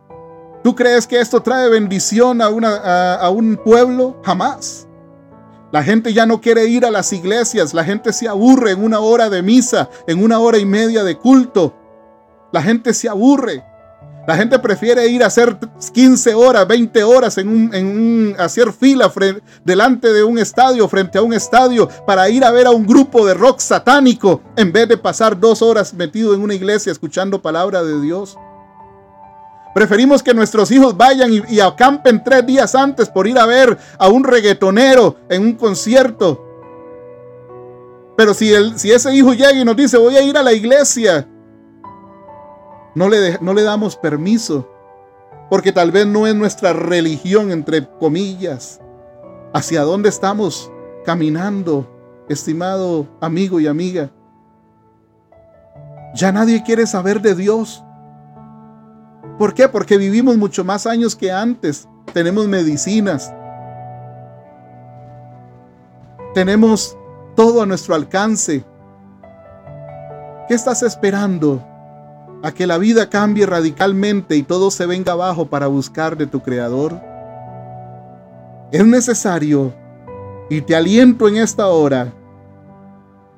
¿Tú 0.64 0.76
crees 0.76 1.08
que 1.08 1.20
esto 1.20 1.42
trae 1.42 1.70
bendición 1.70 2.42
a, 2.42 3.16
a, 3.16 3.30
un 3.30 3.58
pueblo? 3.58 4.18
Jamás. 4.24 4.88
La 5.72 5.84
gente 5.84 6.14
ya 6.14 6.26
no 6.26 6.42
quiere 6.42 6.66
ir 6.66 6.86
a 6.86 6.92
las 6.92 7.14
iglesias, 7.14 7.74
la 7.74 7.84
gente 7.84 8.12
se 8.12 8.28
aburre 8.28 8.72
en 8.72 8.84
una 8.84 9.00
hora 9.00 9.30
de 9.30 9.42
misa, 9.42 9.90
en 10.08 10.24
una 10.24 10.40
hora 10.40 10.58
y 10.58 10.66
media 10.66 11.04
de 11.04 11.18
culto. 11.18 11.76
La 12.52 12.62
gente 12.62 12.94
se 12.94 13.08
aburre. 13.08 13.64
La 14.30 14.38
gente 14.38 14.60
prefiere 14.60 15.08
ir 15.08 15.24
a 15.24 15.26
hacer 15.26 15.58
15 15.92 16.36
horas, 16.36 16.68
20 16.68 17.04
horas 17.04 17.40
en 17.40 17.48
un, 17.50 17.74
en 17.74 18.36
hacer 18.38 18.72
fila 18.72 19.12
delante 19.66 20.14
de 20.14 20.24
un 20.24 20.38
estadio, 20.38 20.88
frente 20.88 21.18
a 21.18 21.24
un 21.24 21.34
estadio, 21.34 21.90
para 22.06 22.30
ir 22.30 22.46
a 22.46 22.52
ver 22.52 22.68
a 22.68 22.70
un 22.70 22.86
grupo 22.86 23.26
de 23.26 23.34
rock 23.34 23.58
satánico, 23.58 24.44
en 24.56 24.72
vez 24.72 24.88
de 24.88 24.98
pasar 24.98 25.40
dos 25.40 25.64
horas 25.64 25.96
metido 25.96 26.36
en 26.36 26.44
una 26.44 26.54
iglesia 26.54 26.92
escuchando 26.92 27.42
palabra 27.42 27.82
de 27.82 28.00
Dios. 28.02 28.38
Preferimos 29.74 30.22
que 30.22 30.36
nuestros 30.36 30.70
hijos 30.70 30.96
vayan 30.96 31.32
y, 31.50 31.60
acampen 31.60 32.24
tres 32.24 32.46
días 32.46 32.76
antes 32.76 33.10
por 33.10 33.28
ir 33.28 33.40
a 33.40 33.48
ver 33.48 33.80
a 33.98 34.10
un 34.10 34.24
reggaetonero 34.24 35.16
en 35.28 35.42
un 35.42 35.54
concierto. 35.54 36.46
Pero 38.16 38.36
si, 38.36 38.54
el, 38.54 38.78
si 38.78 38.92
ese 38.92 39.12
hijo 39.12 39.34
llega 39.34 39.54
y 39.54 39.66
nos 39.66 39.76
dice, 39.76 39.98
voy 39.98 40.18
a 40.18 40.22
ir 40.22 40.38
a 40.38 40.44
la 40.44 40.54
iglesia, 40.54 41.28
no 43.00 43.08
le, 43.08 43.38
no 43.40 43.54
le 43.54 43.64
damos 43.64 43.96
permiso, 43.96 44.70
porque 45.50 45.72
tal 45.72 45.90
vez 45.90 46.06
no 46.06 46.28
es 46.28 46.36
nuestra 46.36 46.74
religión, 46.74 47.50
entre 47.50 47.88
comillas. 47.88 48.82
¿Hacia 49.54 49.84
dónde 49.84 50.10
estamos 50.10 50.70
caminando, 51.06 51.90
estimado 52.28 53.08
amigo 53.22 53.62
y 53.62 53.68
amiga? 53.68 54.12
Ya 56.14 56.34
nadie 56.34 56.62
quiere 56.62 56.86
saber 56.86 57.22
de 57.22 57.36
Dios. 57.36 57.82
¿Por 59.38 59.54
qué? 59.54 59.70
Porque 59.70 59.96
vivimos 59.96 60.36
mucho 60.36 60.66
más 60.66 60.86
años 60.86 61.16
que 61.16 61.32
antes. 61.32 61.88
Tenemos 62.14 62.50
medicinas. 62.50 63.34
Tenemos 66.34 66.98
todo 67.38 67.62
a 67.62 67.66
nuestro 67.66 67.96
alcance. 67.96 68.66
¿Qué 70.50 70.54
estás 70.54 70.84
esperando 70.84 71.66
a 72.42 72.52
que 72.52 72.68
la 72.68 72.78
vida 72.78 73.10
cambie 73.10 73.46
radicalmente 73.46 74.36
y 74.36 74.44
todo 74.44 74.72
se 74.72 74.86
venga 74.86 75.14
abajo 75.14 75.48
para 75.48 75.68
buscar 75.68 76.18
de 76.18 76.28
tu 76.28 76.42
Creador? 76.42 77.00
Es 78.72 78.86
necesario, 78.86 79.74
y 80.50 80.62
te 80.62 80.76
aliento 80.76 81.28
en 81.28 81.38
esta 81.38 81.68
hora, 81.68 82.14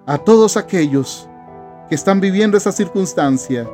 a 0.06 0.18
todos 0.18 0.58
aquellos 0.58 1.28
que 1.90 1.96
están 1.96 2.20
viviendo 2.20 2.58
esa 2.58 2.72
circunstancia, 2.72 3.68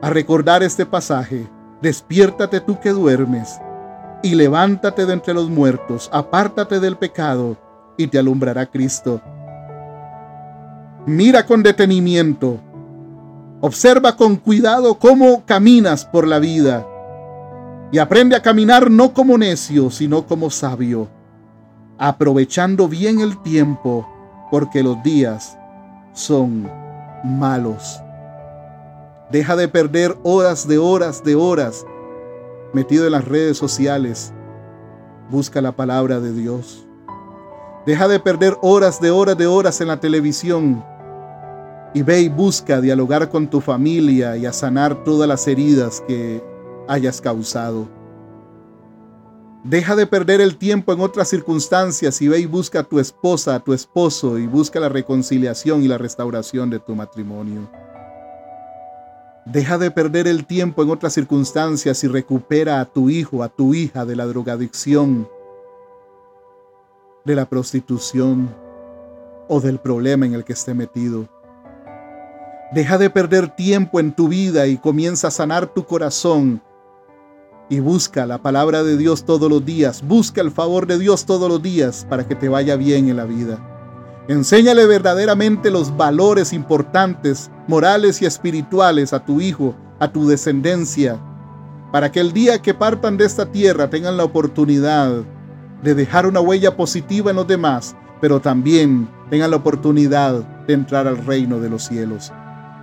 a 0.00 0.10
recordar 0.10 0.62
este 0.62 0.86
pasaje. 0.86 1.46
Despiértate 1.80 2.60
tú 2.60 2.78
que 2.80 2.90
duermes, 2.90 3.60
y 4.22 4.34
levántate 4.34 5.06
de 5.06 5.12
entre 5.12 5.34
los 5.34 5.48
muertos, 5.48 6.10
apártate 6.12 6.80
del 6.80 6.96
pecado, 6.96 7.56
y 7.96 8.08
te 8.08 8.18
alumbrará 8.18 8.66
Cristo. 8.66 9.20
Mira 11.06 11.46
con 11.46 11.62
detenimiento 11.62 12.58
Observa 13.60 14.14
con 14.14 14.36
cuidado 14.36 15.00
cómo 15.00 15.44
caminas 15.44 16.04
por 16.04 16.28
la 16.28 16.38
vida 16.38 16.86
y 17.90 17.98
aprende 17.98 18.36
a 18.36 18.42
caminar 18.42 18.88
no 18.88 19.12
como 19.12 19.36
necio, 19.36 19.90
sino 19.90 20.26
como 20.26 20.48
sabio, 20.50 21.08
aprovechando 21.98 22.86
bien 22.86 23.20
el 23.20 23.42
tiempo, 23.42 24.06
porque 24.52 24.84
los 24.84 25.02
días 25.02 25.58
son 26.12 26.70
malos. 27.24 28.00
Deja 29.32 29.56
de 29.56 29.66
perder 29.66 30.16
horas 30.22 30.68
de 30.68 30.78
horas 30.78 31.24
de 31.24 31.34
horas 31.34 31.84
metido 32.72 33.06
en 33.06 33.12
las 33.12 33.24
redes 33.24 33.58
sociales. 33.58 34.32
Busca 35.30 35.60
la 35.60 35.72
palabra 35.72 36.20
de 36.20 36.32
Dios. 36.32 36.86
Deja 37.86 38.06
de 38.06 38.20
perder 38.20 38.56
horas 38.62 39.00
de 39.00 39.10
horas 39.10 39.36
de 39.36 39.48
horas 39.48 39.80
en 39.80 39.88
la 39.88 39.98
televisión 39.98 40.84
y 41.94 42.02
ve 42.02 42.20
y 42.20 42.28
busca 42.28 42.80
dialogar 42.80 43.28
con 43.28 43.48
tu 43.48 43.60
familia 43.60 44.36
y 44.36 44.46
a 44.46 44.52
sanar 44.52 45.04
todas 45.04 45.28
las 45.28 45.46
heridas 45.48 46.02
que 46.06 46.42
hayas 46.86 47.20
causado. 47.20 47.88
Deja 49.64 49.96
de 49.96 50.06
perder 50.06 50.40
el 50.40 50.56
tiempo 50.56 50.92
en 50.92 51.00
otras 51.00 51.28
circunstancias 51.28 52.22
y 52.22 52.28
ve 52.28 52.40
y 52.40 52.46
busca 52.46 52.80
a 52.80 52.84
tu 52.84 53.00
esposa, 53.00 53.56
a 53.56 53.60
tu 53.60 53.72
esposo 53.72 54.38
y 54.38 54.46
busca 54.46 54.80
la 54.80 54.88
reconciliación 54.88 55.82
y 55.82 55.88
la 55.88 55.98
restauración 55.98 56.70
de 56.70 56.78
tu 56.78 56.94
matrimonio. 56.94 57.68
Deja 59.44 59.78
de 59.78 59.90
perder 59.90 60.28
el 60.28 60.46
tiempo 60.46 60.82
en 60.82 60.90
otras 60.90 61.14
circunstancias 61.14 62.04
y 62.04 62.08
recupera 62.08 62.80
a 62.80 62.84
tu 62.84 63.10
hijo, 63.10 63.42
a 63.42 63.48
tu 63.48 63.74
hija 63.74 64.04
de 64.04 64.14
la 64.14 64.26
drogadicción, 64.26 65.28
de 67.24 67.34
la 67.34 67.46
prostitución 67.46 68.54
o 69.48 69.60
del 69.60 69.78
problema 69.78 70.26
en 70.26 70.34
el 70.34 70.44
que 70.44 70.52
esté 70.52 70.74
metido. 70.74 71.28
Deja 72.70 72.98
de 72.98 73.08
perder 73.08 73.48
tiempo 73.48 73.98
en 73.98 74.12
tu 74.12 74.28
vida 74.28 74.66
y 74.66 74.76
comienza 74.76 75.28
a 75.28 75.30
sanar 75.30 75.68
tu 75.68 75.86
corazón. 75.86 76.60
Y 77.70 77.80
busca 77.80 78.26
la 78.26 78.38
palabra 78.38 78.82
de 78.82 78.98
Dios 78.98 79.24
todos 79.24 79.48
los 79.48 79.64
días. 79.64 80.02
Busca 80.06 80.42
el 80.42 80.50
favor 80.50 80.86
de 80.86 80.98
Dios 80.98 81.24
todos 81.24 81.48
los 81.48 81.62
días 81.62 82.06
para 82.10 82.28
que 82.28 82.34
te 82.34 82.50
vaya 82.50 82.76
bien 82.76 83.08
en 83.08 83.16
la 83.16 83.24
vida. 83.24 83.58
Enséñale 84.28 84.84
verdaderamente 84.84 85.70
los 85.70 85.96
valores 85.96 86.52
importantes, 86.52 87.50
morales 87.68 88.20
y 88.20 88.26
espirituales 88.26 89.14
a 89.14 89.24
tu 89.24 89.40
hijo, 89.40 89.74
a 89.98 90.12
tu 90.12 90.28
descendencia, 90.28 91.18
para 91.90 92.12
que 92.12 92.20
el 92.20 92.34
día 92.34 92.60
que 92.60 92.74
partan 92.74 93.16
de 93.16 93.24
esta 93.24 93.50
tierra 93.50 93.88
tengan 93.88 94.18
la 94.18 94.24
oportunidad 94.24 95.22
de 95.82 95.94
dejar 95.94 96.26
una 96.26 96.40
huella 96.40 96.76
positiva 96.76 97.30
en 97.30 97.36
los 97.36 97.46
demás, 97.46 97.96
pero 98.20 98.40
también 98.40 99.08
tengan 99.30 99.52
la 99.52 99.56
oportunidad 99.56 100.34
de 100.66 100.74
entrar 100.74 101.06
al 101.06 101.24
reino 101.24 101.60
de 101.60 101.70
los 101.70 101.84
cielos. 101.84 102.30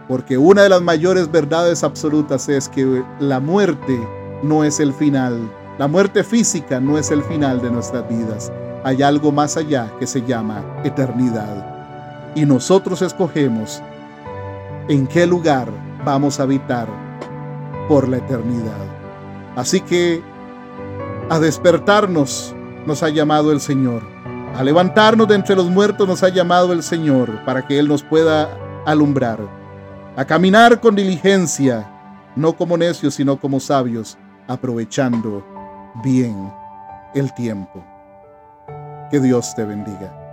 Porque 0.08 0.38
una 0.38 0.64
de 0.64 0.70
las 0.70 0.82
mayores 0.82 1.32
verdades 1.32 1.84
absolutas 1.84 2.48
es 2.48 2.70
que 2.70 3.04
la 3.20 3.40
muerte 3.40 4.00
no 4.44 4.64
es 4.64 4.80
el 4.80 4.94
final. 4.94 5.50
La 5.80 5.88
muerte 5.88 6.24
física 6.24 6.80
no 6.80 6.98
es 6.98 7.12
el 7.12 7.24
final 7.24 7.62
de 7.62 7.72
nuestras 7.72 8.08
vidas. 8.08 8.52
Hay 8.84 9.02
algo 9.02 9.32
más 9.32 9.58
allá 9.58 9.92
que 10.00 10.06
se 10.06 10.22
llama 10.22 10.64
eternidad. 10.84 12.34
Y 12.36 12.46
nosotros 12.46 13.02
escogemos 13.02 13.82
en 14.88 15.08
qué 15.08 15.26
lugar 15.26 15.70
vamos 16.06 16.40
a 16.40 16.44
habitar 16.44 16.88
por 17.88 18.08
la 18.08 18.18
eternidad. 18.18 18.86
Así 19.56 19.82
que 19.82 20.22
a 21.30 21.40
despertarnos 21.40 22.54
nos 22.86 23.02
ha 23.02 23.10
llamado 23.10 23.52
el 23.52 23.60
Señor. 23.60 24.04
A 24.56 24.64
levantarnos 24.64 25.28
de 25.28 25.36
entre 25.36 25.56
los 25.56 25.70
muertos 25.70 26.08
nos 26.08 26.22
ha 26.22 26.30
llamado 26.30 26.72
el 26.74 26.84
Señor 26.84 27.44
para 27.44 27.66
que 27.66 27.80
Él 27.80 27.88
nos 27.88 28.04
pueda 28.04 28.50
alumbrar 28.86 29.40
a 30.16 30.26
caminar 30.26 30.80
con 30.80 30.96
diligencia, 30.96 31.86
no 32.36 32.56
como 32.56 32.78
necios, 32.78 33.16
sino 33.16 33.38
como 33.40 33.60
sabios, 33.60 34.18
aprovechando 34.48 35.46
bien 36.04 36.52
el 37.14 37.34
tiempo. 37.34 37.84
Que 39.12 39.20
Dios 39.20 39.54
te 39.56 39.66
bendiga. 39.66 40.25